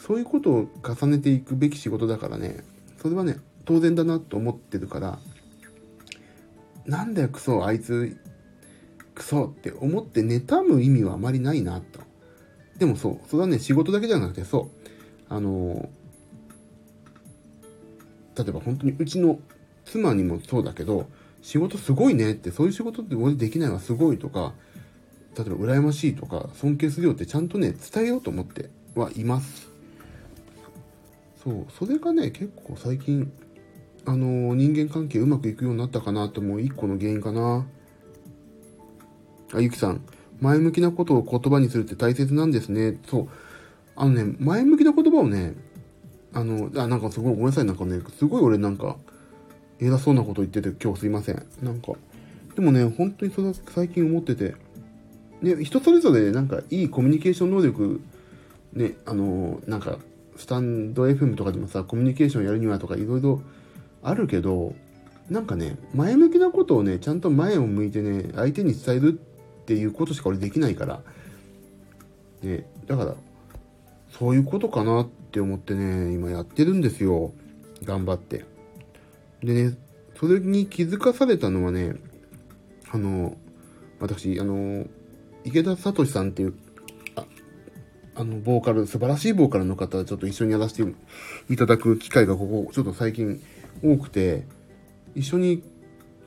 [0.00, 2.64] そういうことを重ねていくべき仕事だからね、
[3.00, 3.36] それはね、
[3.66, 5.18] 当然だなと思ってるから、
[6.86, 8.16] なんだよクソ、あいつ、
[9.14, 12.00] クソって思って妬む意味はあまりないなと。
[12.78, 14.88] でもそう、それはね、仕事だけじゃなくてそう、
[15.28, 15.88] あの
[18.36, 19.38] 例えば本当にうちの
[19.84, 21.10] 妻にもそうだけど、
[21.42, 24.54] 仕事すごいねって、そういう仕事って俺できないわ、すごいとか、
[25.36, 29.69] 例えば羨ましいとか、尊敬するよってちゃんとね、伝えようと思ってはいます。
[31.42, 33.32] そう、それがね、結構最近、
[34.04, 37.66] あの、人間関係うまくいくようになったかなと思う一個の原因かな。
[39.54, 40.02] あ、ゆきさん、
[40.40, 42.98] 前向きなことを言葉にするって大切なんですね。
[43.06, 43.28] そう。
[43.96, 45.54] あのね、前向きな言葉をね、
[46.32, 48.96] あの、あ、なんかすごいごめんなさい、なんかね、すごい俺なんか、
[49.78, 51.42] 偉そうなこと言ってて今日すいません。
[51.62, 51.92] なんか、
[52.54, 54.54] でもね、本当にそれ最近思ってて、
[55.40, 58.00] ね、人それぞれなんかいいコミュニケーション能力、
[58.74, 59.98] ね、あの、なんか
[60.40, 63.42] スタンド FM とかでもさ、コミュニケーションやるにはとかいろいろ
[64.02, 64.74] あるけど、
[65.28, 71.02] なんかね、前向きなことをね、ちゃんと前を向いてね、相手に伝えるっていうことしか俺できないから、
[72.42, 73.14] ね、だから、
[74.18, 77.32] そういうことかなって思ってね、今やってるんですよ。
[77.84, 78.46] 頑張って。
[79.44, 79.76] でね、
[80.18, 81.96] それに気づかされたのはね、
[82.90, 83.36] あの、
[84.00, 84.86] 私、あの、
[85.44, 86.54] 池田聡さんっていう
[88.20, 90.94] あの、ボーカル、素晴らしいボーカルの方、ちょっと一緒にやらせて
[91.48, 93.40] いただく機会がここ、ちょっと最近
[93.82, 94.44] 多くて、
[95.14, 95.62] 一緒に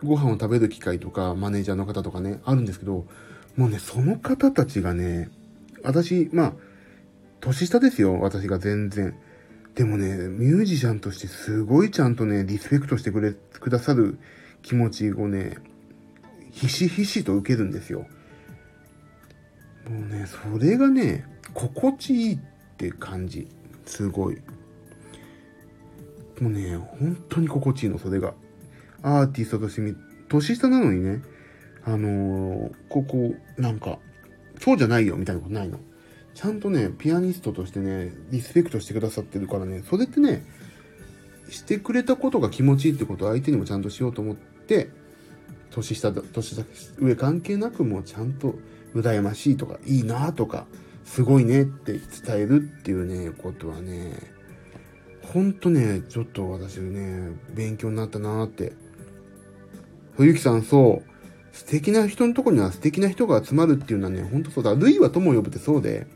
[0.03, 3.05] ご飯を食べる機会とか、マネージャーの方とかね、あるんですけど、
[3.55, 5.29] もうね、その方たちがね、
[5.83, 6.53] 私、まあ、
[7.41, 9.15] 年下ですよ、私が全然。
[9.75, 14.17] でもね、ミュージシャンとしてすごいちゃんとね、リスペクトしてくれ、くださる
[14.63, 15.57] 気持ちをね、
[16.49, 18.07] ひしひしと受けるんですよ。
[19.89, 22.39] もうね、それがね、心地いいっ
[22.77, 23.47] て感じ。
[23.85, 24.37] すごい。
[26.39, 28.33] もうね、本当に心地いいの、それが。
[29.01, 29.95] アーティストとして、
[30.29, 31.21] 年下なのにね、
[31.85, 33.99] あのー、ここ、なんか、
[34.59, 35.79] そうじゃないよ、みたいなことないの。
[36.33, 40.45] ちゃんとね、ピアニストとしてね、リスペクトしてくださってるからね、それってね、
[41.49, 44.89] してくれたことが気持ちいいってことを相手にもちゃんとしようと思って、
[45.69, 46.55] 年下だ、年
[46.97, 48.55] 上関係なくもうちゃんと
[48.93, 50.65] 羨ましいとか、いいなとか、
[51.05, 52.01] すごいねって伝
[52.37, 54.13] えるっていうね、ことはね、
[55.21, 58.73] ほんとね、ちょっと私ね、勉強になったなって。
[60.19, 61.13] ゆきさん、そう。
[61.53, 64.73] 素敵な人のとこには素敵な人が集まるっていうのはね、ほんとそうだ。
[64.75, 66.07] 類は友を呼ぶってそうで。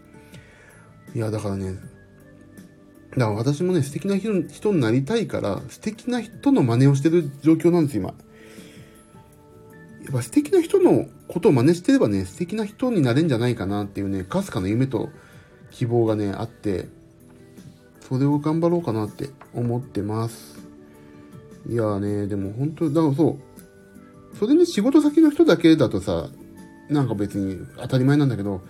[1.15, 1.75] いや、だからね、
[3.11, 8.09] だから私もね、素敵な人人になりたいから、素敵な人の真似をしてる状況なんです今。
[8.09, 8.13] や
[10.09, 15.09] っぱ素敵な人のことを真似してればね、素敵な人になれんじゃないかなっていうね、かすかな夢と
[15.71, 16.88] 希望がね、あって、
[18.07, 20.65] それを頑張ろうかなって思ってます。
[21.69, 23.38] いやーね、でも本当だからそ
[24.34, 26.30] う、それに仕事先の人だけだとさ、
[26.89, 28.61] なんか別に当たり前なんだけど、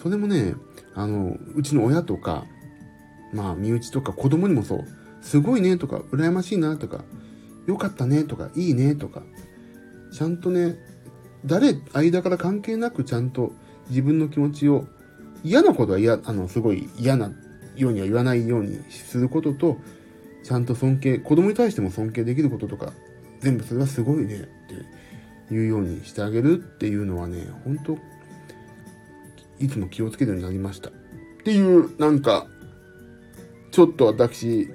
[0.00, 0.54] それもね、
[0.94, 2.44] あの、うちの親とか、
[3.32, 4.84] まあ、身内とか子供にもそう、
[5.20, 7.04] すごいねとか、羨ましいなとか、
[7.66, 9.22] よかったねとか、いいねとか、
[10.12, 10.78] ちゃんとね、
[11.46, 13.52] 誰、間から関係なくちゃんと
[13.88, 14.86] 自分の気持ちを、
[15.44, 17.30] 嫌なことは嫌、あの、すごい嫌な
[17.76, 19.78] ようには言わないようにすることと、
[20.42, 22.92] ちゃんと尊敬、子供に対しても尊敬できることとか、
[23.40, 27.98] 全部それはすごいねっていうようにしてあげるっていうのはね、本当
[29.58, 30.90] いつも気をつけるようになりました。
[30.90, 30.92] っ
[31.44, 32.46] ていう、なんか、
[33.70, 34.68] ちょっと私、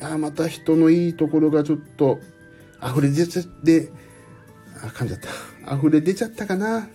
[0.00, 2.18] あまた人のいいところがちょっと
[2.82, 3.90] 溢れ出ちゃって、
[4.82, 5.28] あ、噛んじゃった。
[5.70, 6.88] 溢れ出ちゃったかな。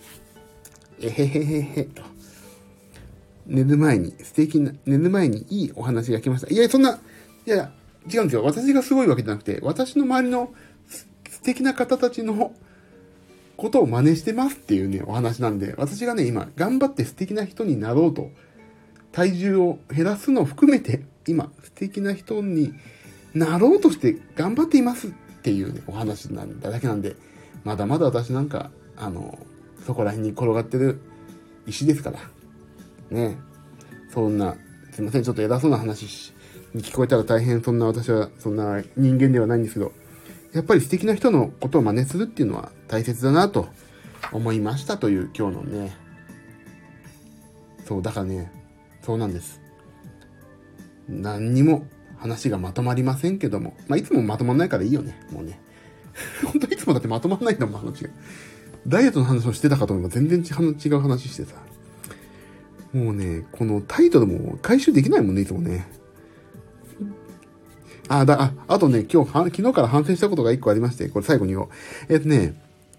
[1.00, 2.02] えへへへへと。
[3.46, 6.52] 寝る前に、素敵な、寝る前にいいお話が来ました。
[6.52, 7.00] いや、そんな、
[7.46, 7.72] いや、
[8.12, 8.44] 違うんですよ。
[8.44, 10.52] 私がすごいわけじゃなくて、私の周りの
[10.88, 12.52] 素敵な方たちの
[13.56, 18.30] ことを真似してますっていうね、お話なんで、私がね、今、頑張って素敵な人になろうと、
[19.12, 22.74] 体重を減らすのを含めて、今、素敵な人に
[23.34, 25.10] なろうとして頑張っていますっ
[25.42, 27.16] ていうね、お話なんだだけなんで、
[27.64, 29.38] まだまだ私なんか、あの、
[29.86, 31.00] そこら辺に転がってる
[31.66, 32.18] 石ですから。
[33.10, 33.38] ね。
[34.12, 34.56] そんな、
[34.92, 36.32] すいません、ちょっと偉そうな話
[36.74, 39.92] に聞こえたら大変、そんな私は、そんな人間ではないんですけど、
[40.52, 43.68] やっぱり素敵な人のことを真似するっていうのは大切だなと
[44.32, 45.96] 思いましたという今日のね、
[47.86, 48.52] そう、だからね、
[49.02, 49.60] そうなんです。
[51.08, 51.86] 何にも
[52.18, 55.60] 話がまとまりませんけども、まあ、いつもまとまんないからいいよね、もうね。
[56.44, 58.10] 本当いつもだってまとまんないんだもん、話が。
[58.86, 61.54] ダイエットの話をしてたかと思えば全然違う話してさ。
[62.92, 65.86] もうね、このタイトルも回収できないもんね、いつもね。
[68.08, 71.68] あ、だ、あ、あとね、今日、昨日から反省したことが一個ありまして、これ最後に言おう。
[72.08, 72.54] えっ、とね、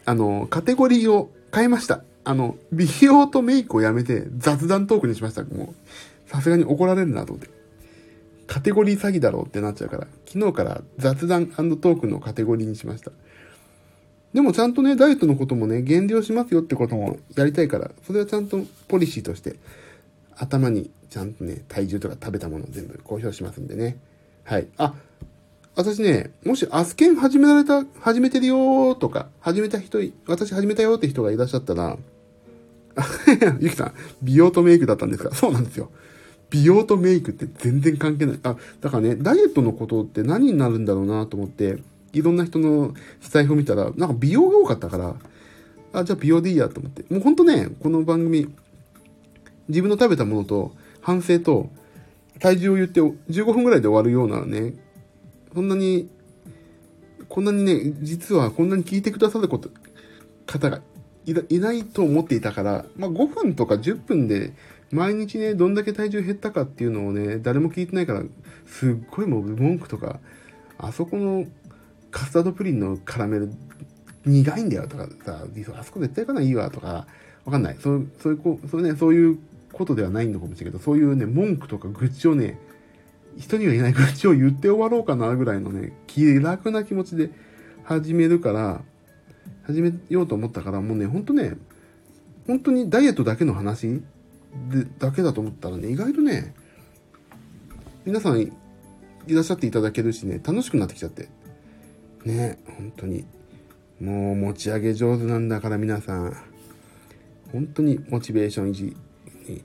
[0.06, 2.04] あの、カテゴリーを変えました。
[2.24, 5.44] あの、美容とメイクをやめて雑談トークにしました。
[5.44, 7.59] もう、さすがに怒られるなと思って。
[8.50, 13.12] カテゴリー詐欺だろうってなっちゃうから、昨日から雑談トークのカテゴリーにしました。
[14.34, 19.58] でもちゃんとね、ダイエットのこともね、減量しますよってこともやりたいから、それはちゃんとポリシーとして、
[20.36, 23.98] 頭にちゃんとね、体重とか食べたものを全部公表しますんでね。
[24.46, 24.68] はい。
[24.78, 24.96] あ、
[25.76, 31.98] 私ね、もしアスケン始められた、始めてるよーとか、始めた人、私始めたよって人がいらっしゃったら、
[33.60, 33.94] ゆきさん、
[34.24, 35.34] 美容とメイクだったんですか？
[35.36, 35.92] そうなんですよ。
[36.50, 38.40] 美容とメイクって全然関係ない。
[38.44, 41.78] あ、だからね、ダイエットのことって何になるんだろうなと思って、
[42.14, 45.16] いろんな人のスタイフを見たら、なんか美容が多かったから、
[45.94, 47.04] あ、じゃあ美容でいいやと思って。
[47.14, 48.54] もうほんとね、この番組、
[49.68, 50.72] 自分の食べたものと、
[51.02, 51.70] 反省と、
[52.40, 54.74] 体重を言って15分ぐらいで終わるようなね、
[55.54, 56.10] そんなに、
[57.28, 59.70] こんなにね、実はこんなに聞いてくださること、
[60.46, 60.82] 方が
[61.26, 64.54] いないと思っていたから、まあ5分とか10分で
[64.92, 68.24] 毎日ね、どんだけ体重減ったかっていうのをね、誰も聞いてないから、
[68.66, 70.20] すっごいもう文句とか、
[70.78, 71.46] あそこの
[72.12, 73.52] カスタードプリンのカラメル
[74.26, 75.46] 苦いんだよとかさ、
[75.78, 77.08] あそこ絶対行かないいわとか、
[77.46, 77.78] わかんない。
[77.80, 79.40] そう、そういうこ、そうね、そういう
[79.74, 82.60] ことではないのかもしれないけど、そういうね、文句とか愚痴をね、
[83.38, 87.30] 人には言えない愚痴を言って終わろうかなぐらいのね、気楽な気持ちで
[87.84, 88.82] 始めるから、
[89.64, 91.58] 始めようと思ったから、もうね、ほんとね、
[92.48, 94.02] 本当にダイエットだけの話
[94.72, 96.54] で、だけだと思ったらね、意外とね、
[98.06, 98.52] 皆さんい
[99.28, 101.30] らっしゃっていただけるしね、楽しくなってきちゃって。
[102.26, 103.26] ね、本当に。
[104.00, 106.36] もう持ち上げ上手なんだから皆さん、
[107.52, 108.84] 本当にモチベーション維持
[109.48, 109.64] に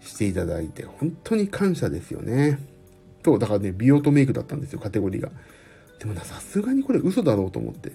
[0.00, 2.58] していただいて、本当に感謝ですよね。
[3.22, 5.30] と、だからね、美容とメイクだったんですよ、カテゴリーが。
[5.98, 7.92] でもな、さすがにこれ嘘だろうと思って。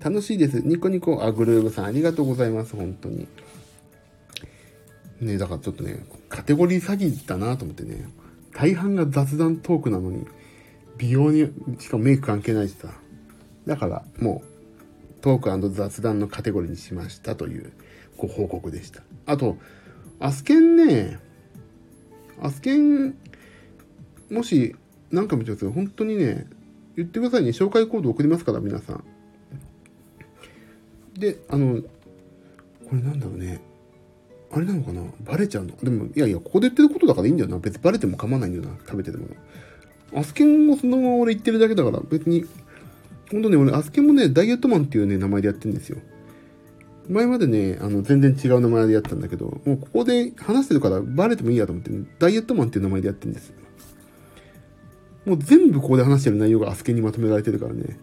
[0.00, 0.60] 楽しいです。
[0.60, 3.26] ニコニコ、あ、グルーブさんありがとうございます、本当に。
[5.20, 8.08] ね、だからちょっとね、カテゴリー詐欺だなと思ってね。
[8.52, 10.26] 大半が雑談トークなのに、
[10.96, 12.88] 美容に、しかもメイク関係ないしさ。
[13.66, 17.72] だから、もう、トーク雑談のカテゴリーにしましたという
[18.16, 19.02] ご報告でした。
[19.26, 19.58] あと、
[20.20, 21.18] アスケンね、
[22.40, 23.14] アスケン、
[24.30, 24.76] もし、
[25.10, 25.72] 何か見てください。
[25.72, 26.46] 本当にね、
[26.96, 27.50] 言ってくださいね。
[27.50, 29.04] 紹介コード送りますから、皆さん。
[31.18, 31.88] で、あの、こ
[32.92, 33.60] れなんだろうね。
[34.50, 35.02] あれなのかな？
[35.20, 35.76] バレちゃうの？
[35.82, 37.58] でも、いやいや、ここで言ってることだからいいんだよな。
[37.58, 38.78] 別にバレても構わないんだよな。
[38.86, 39.26] 食べてるも。
[40.14, 42.46] アスケンもそのまま俺言ってるだけだから、別に、
[43.30, 45.98] ほんとね、俺、アスケンもね、ダイエットマンっていうね、名前でやってるんですよ。
[47.10, 53.52] 前までね、あの、全然違う名前でやったんだけど、もうここで話してるからバレてもいいやと思って、ダイエットマンっていう名前でやってるんです。
[55.24, 57.98] もう全部ここで話してる内容がアスケンにまとめられてるからね。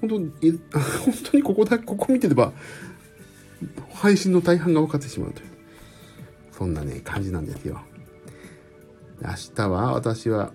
[0.00, 0.30] 本当に、
[0.72, 2.52] 本当にここだ、ここ見てれば、
[3.92, 5.51] 配信の大半が分かってしまうという。
[6.52, 7.80] そんなね、感じなんですよ。
[9.20, 10.52] 明日は、私は、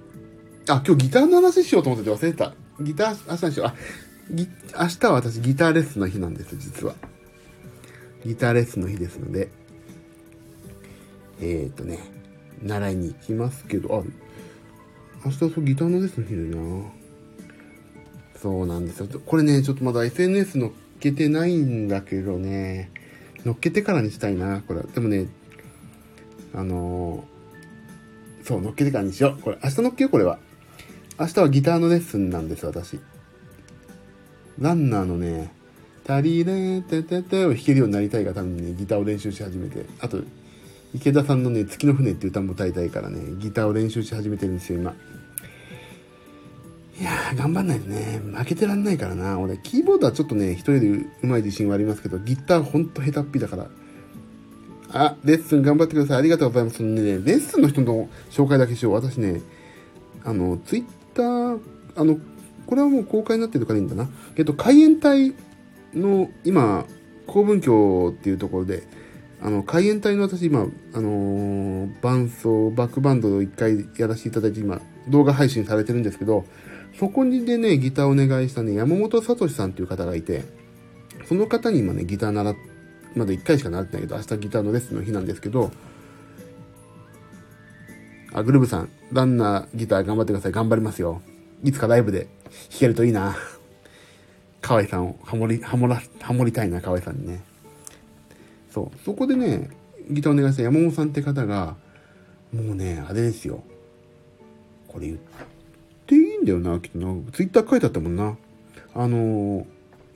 [0.70, 2.54] あ、今日ギターの話しようと思ってて忘れてた。
[2.82, 3.68] ギター、明日にしよう。
[3.68, 3.76] あ、
[4.32, 4.48] ギ、
[4.80, 6.96] 明日は私ギターレッスンの日なんです、実は。
[8.26, 9.50] ギターレッスンの日ですので、
[11.40, 12.00] えっ、ー、とね、
[12.62, 14.04] 習いに行きますけど、あ、
[15.26, 16.98] 明日そうギターのレッスンの日だな。
[18.42, 19.08] そうなんですよ。
[19.26, 22.92] これね、ちょっとまだ SNS 乗っけてないんだけどね、
[23.46, 24.84] 乗っけてからにしたいな、これ。
[24.84, 25.28] でもね、
[26.54, 29.42] あのー、そう、乗っけてからにしよう。
[29.42, 30.40] これ、明日乗っけよ、これは。
[31.20, 33.00] 明日はギターのレッスンなんです、私。
[34.60, 35.52] ランナーのね、
[36.04, 40.22] タリレーテテテを弾けるようになりたいがためにね、ギターを練習し始めて、あと、
[40.94, 44.96] 池田さんのね、月の船っていう歌も歌いたいからね、ギターを練習し始めてるんですよ、今。
[47.00, 49.40] いやー、頑張んないとね、負けてらんないからな。
[49.40, 50.88] 俺、キーボードはちょっとね、一人より
[51.22, 53.68] 上手い自信はありますけど、ギターほんと下手っぴだから。
[54.94, 56.18] あ、レッスン頑張ってください。
[56.18, 56.82] ありがとうございます。
[56.82, 58.94] ね、レッスンの人の紹介だけしよう。
[58.94, 59.42] 私ね、
[60.24, 61.60] あの、ツイッター、
[61.96, 62.18] あの、
[62.66, 64.10] これはもう公開になってるからいいんだな。
[64.36, 65.34] えっと、海援隊
[65.94, 66.86] の、今、
[67.26, 68.84] 公文教っていうところで、
[69.42, 76.46] あの、海援隊の私今、あのー、伴奏、バックバンドを一回やらせていただいて今、動画配信されてるんですけど、
[76.98, 80.44] そこにでね、ギターお願いしたね、山本聡さんっていう方がいて、
[81.26, 82.77] その方に今ね、ギター習って、
[83.18, 85.72] まだ1回しか習ってないけど、明日ギターのレッスンの日なんですけど、
[88.34, 90.52] あ、グルーブさん、ランナーギター頑張ってください。
[90.52, 91.22] 頑張りますよ。
[91.64, 92.28] いつかライブで
[92.70, 93.36] 弾けるといいな。
[94.62, 97.42] 河合さんをハモり、ハモら、ハモりたいな、河合さんにね。
[98.70, 98.98] そう。
[99.04, 99.70] そこでね、
[100.10, 101.76] ギターお願いした山本さんって方が、
[102.54, 103.64] もうね、あれですよ。
[104.88, 105.20] これ言っ
[106.06, 107.32] ていいんだよな、きっとな。
[107.32, 108.38] ツイッター書いてあったもんな。
[108.94, 109.66] あのー、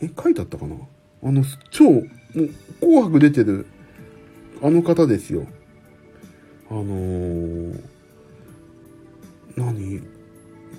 [0.01, 0.75] え、書いてあったかな
[1.23, 2.03] あの、超、
[2.33, 3.65] もう、紅白出てる、
[4.61, 5.45] あの方ですよ。
[6.69, 7.81] あのー、
[9.57, 10.01] 何？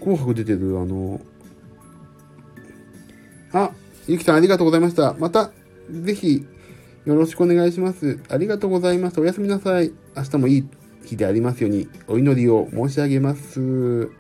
[0.01, 1.21] 紅白出てる、あの
[3.53, 3.71] あ、
[4.07, 5.15] ゆきさんありがとうございました。
[5.19, 5.53] また、
[5.91, 6.47] ぜひ、
[7.05, 8.19] よろしくお願いします。
[8.29, 9.21] ありがとうございます。
[9.21, 9.93] おやすみなさい。
[10.17, 10.69] 明日もいい
[11.05, 14.11] 日でありますように、お祈りを申し上げます。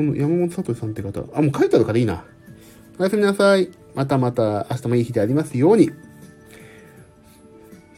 [0.00, 2.24] この山本聡さんって方、あ、もう書いてあるからいいな。
[2.98, 3.68] おやすみなさい。
[3.94, 5.90] またまた明日もいい日でありますように。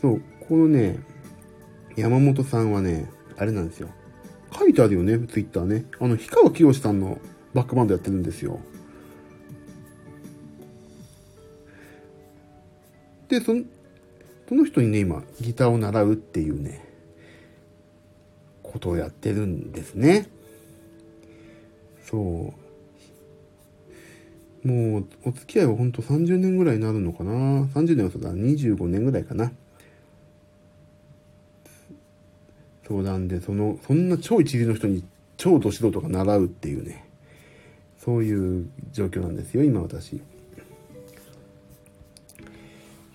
[0.00, 0.98] そう、このね、
[1.94, 3.88] 山本さんはね、あれなんですよ。
[4.52, 5.84] 書いてあるよね、ツイッターね。
[6.00, 7.20] あの、氷川きよしさんの
[7.54, 8.58] バックバンドやってるんですよ。
[13.28, 13.62] で、その、
[14.48, 16.84] その人にね、今、ギターを習うっていうね、
[18.64, 20.41] ことをやってるんですね。
[22.12, 22.52] そ
[24.64, 24.68] う。
[24.68, 27.32] もう、お付き合いはほんと30年ぐらいになるのかな
[27.74, 29.50] ?30 年はそうだ、25年ぐらいかな。
[32.86, 35.02] そうなんで、その、そんな超一流の人に
[35.38, 37.06] 超ど素人が習うっていうね。
[37.98, 40.16] そういう状況なんですよ、今私。
[40.16, 40.20] い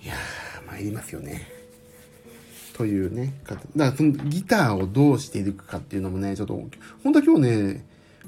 [0.03, 0.15] や、
[0.65, 1.47] 参りますよね。
[2.73, 3.33] というね。
[3.45, 6.55] だからそのギターをどうしていくかっていうのもね、ちょっと、
[7.03, 7.85] 本当は今日ね、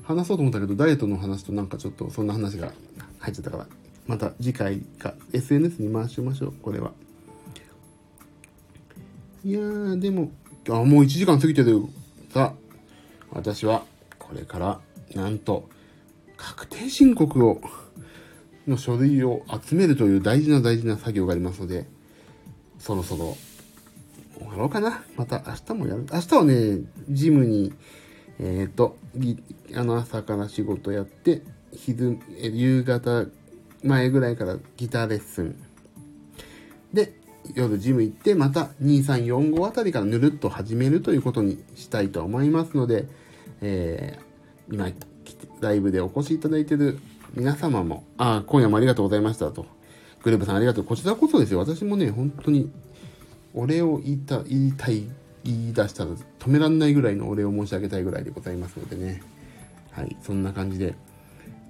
[0.09, 2.73] 話そうと思ったけど、ダイエットの話となんかちょっとそんな話が
[3.19, 3.67] 入っちゃったから、
[4.07, 6.93] また次回か SNS に回しましょう、これは。
[9.45, 10.31] いやー、でも、
[10.67, 11.83] あ、もう1時間過ぎてる。
[12.33, 13.85] さあ、私は
[14.17, 14.79] これから、
[15.13, 15.69] なんと、
[16.37, 17.61] 確定申告を、
[18.67, 21.85] の書類を集めるという大事な大事な作業がありますので、
[22.79, 23.37] そろそろ
[24.39, 25.03] 終わろうかな。
[25.15, 26.07] また明日もやる。
[26.11, 26.79] 明日はね、
[27.09, 27.73] ジムに、
[28.39, 28.97] えっ、ー、と、
[29.75, 31.41] あの朝から仕事やって、
[31.73, 33.25] 昼、夕方
[33.83, 35.55] 前ぐらいからギターレッスン。
[36.93, 37.13] で、
[37.55, 43.07] 夜ジム行って、また2345あたりからぬるっと始めるということにしたいと思いますので、
[43.61, 44.89] えー、今、
[45.61, 46.99] ライブでお越しいただいている
[47.33, 49.65] 皆様も、あ、今夜もありがとうございましたと。
[50.23, 50.83] グループさんありがとう。
[50.83, 51.59] こちらこそですよ。
[51.59, 52.71] 私もね、本当に、
[53.53, 55.07] お礼を言いた、言いたい、
[55.43, 59.21] 言い出したら止めらんないぐらいのお礼を申し上げたいぐらいでございますのでね。
[59.91, 60.95] はい、そんな感じで、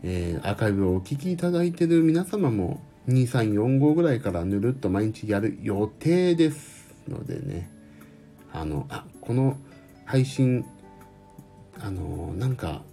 [0.04, 7.70] えー、アーカイブをお聴きいただいてる皆様も、2345ぐらいからぬるっと毎日やる予定ですのでね、
[8.54, 9.58] あの、あ、この
[10.06, 10.66] 配信、
[11.80, 12.84] あの、なんか、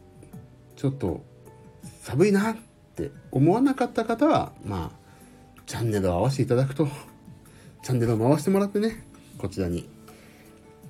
[0.76, 1.24] ちょっと
[2.02, 2.56] 寒いなっ
[2.94, 6.88] て思わなかった方は、まあ、チャンネルを合わせていただくと、
[7.82, 9.04] チャンネルを回してもらってね、
[9.38, 9.88] こちらに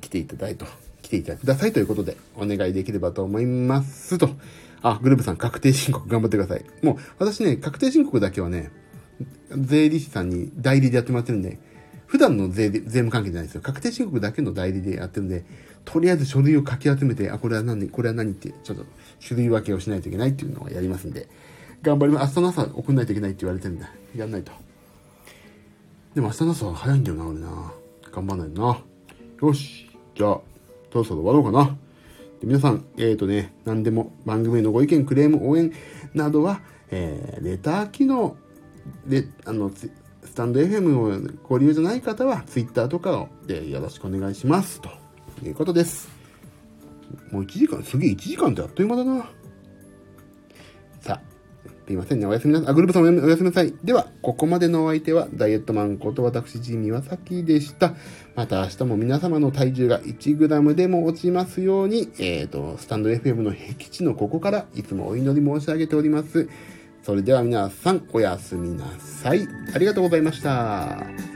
[0.01, 0.67] 来ていただいと、
[1.03, 4.31] 来ていただくださいということで、お願いできればと思いますと。
[4.83, 6.65] あ、グループさん確定申告頑張ってください。
[6.83, 8.71] もう、私ね、確定申告だけはね、
[9.51, 11.59] 税理士さんに代理でやってもらってるんで、
[12.07, 13.63] 普段の税税務関係じゃないですよ。
[13.63, 15.45] 確定申告だけの代理でやってるんで、
[15.85, 18.85] とりあえず書類をかき集めて、あ、これは何、これは何って、ちょっと
[19.27, 21.29] 種類分けをしないといけないっていうのをやりますんで、
[21.83, 22.39] 頑張ります。
[22.39, 23.91] 明日の朝送んないといけないって言われてるんだ。
[24.15, 24.53] やんないと。
[26.15, 27.73] でも明日の朝は早いんだよな、俺な。
[28.13, 28.79] 頑張んないな。
[29.43, 29.86] よし。
[30.17, 30.41] じゃあ、
[30.91, 31.77] そろそろ終わろうかな。
[32.41, 35.73] で皆さん、えっ、ー、とね、何でも番組のご意見、クレーム、応援
[36.15, 36.61] などは、
[36.91, 38.37] えー、レター機能
[39.07, 39.91] で、あの、ス
[40.35, 44.81] タンド FM をご利用じゃない方は、Twitter とかでよろしくお願いします。
[44.81, 44.89] と
[45.45, 46.09] いうことです。
[47.31, 49.31] もう1時間、すげえ1時間ってあっという間だな。
[51.87, 52.27] すいませんね。
[52.27, 52.69] おやすみなさい。
[52.71, 53.73] あ、グループさんおやすみなさい。
[53.85, 57.95] では、ここまでのお相手は、ダイエットマンこと私、ジミワサキでした。
[58.35, 66.49] また明日も皆様の体重が 1g でも落ちますように、えっ、ー、と、スタンド FM の僻地のここから、いつもお祈り申し上げております。
[67.05, 69.47] それでは皆さん、おやすみなさい。
[69.73, 71.36] ありがとうございました。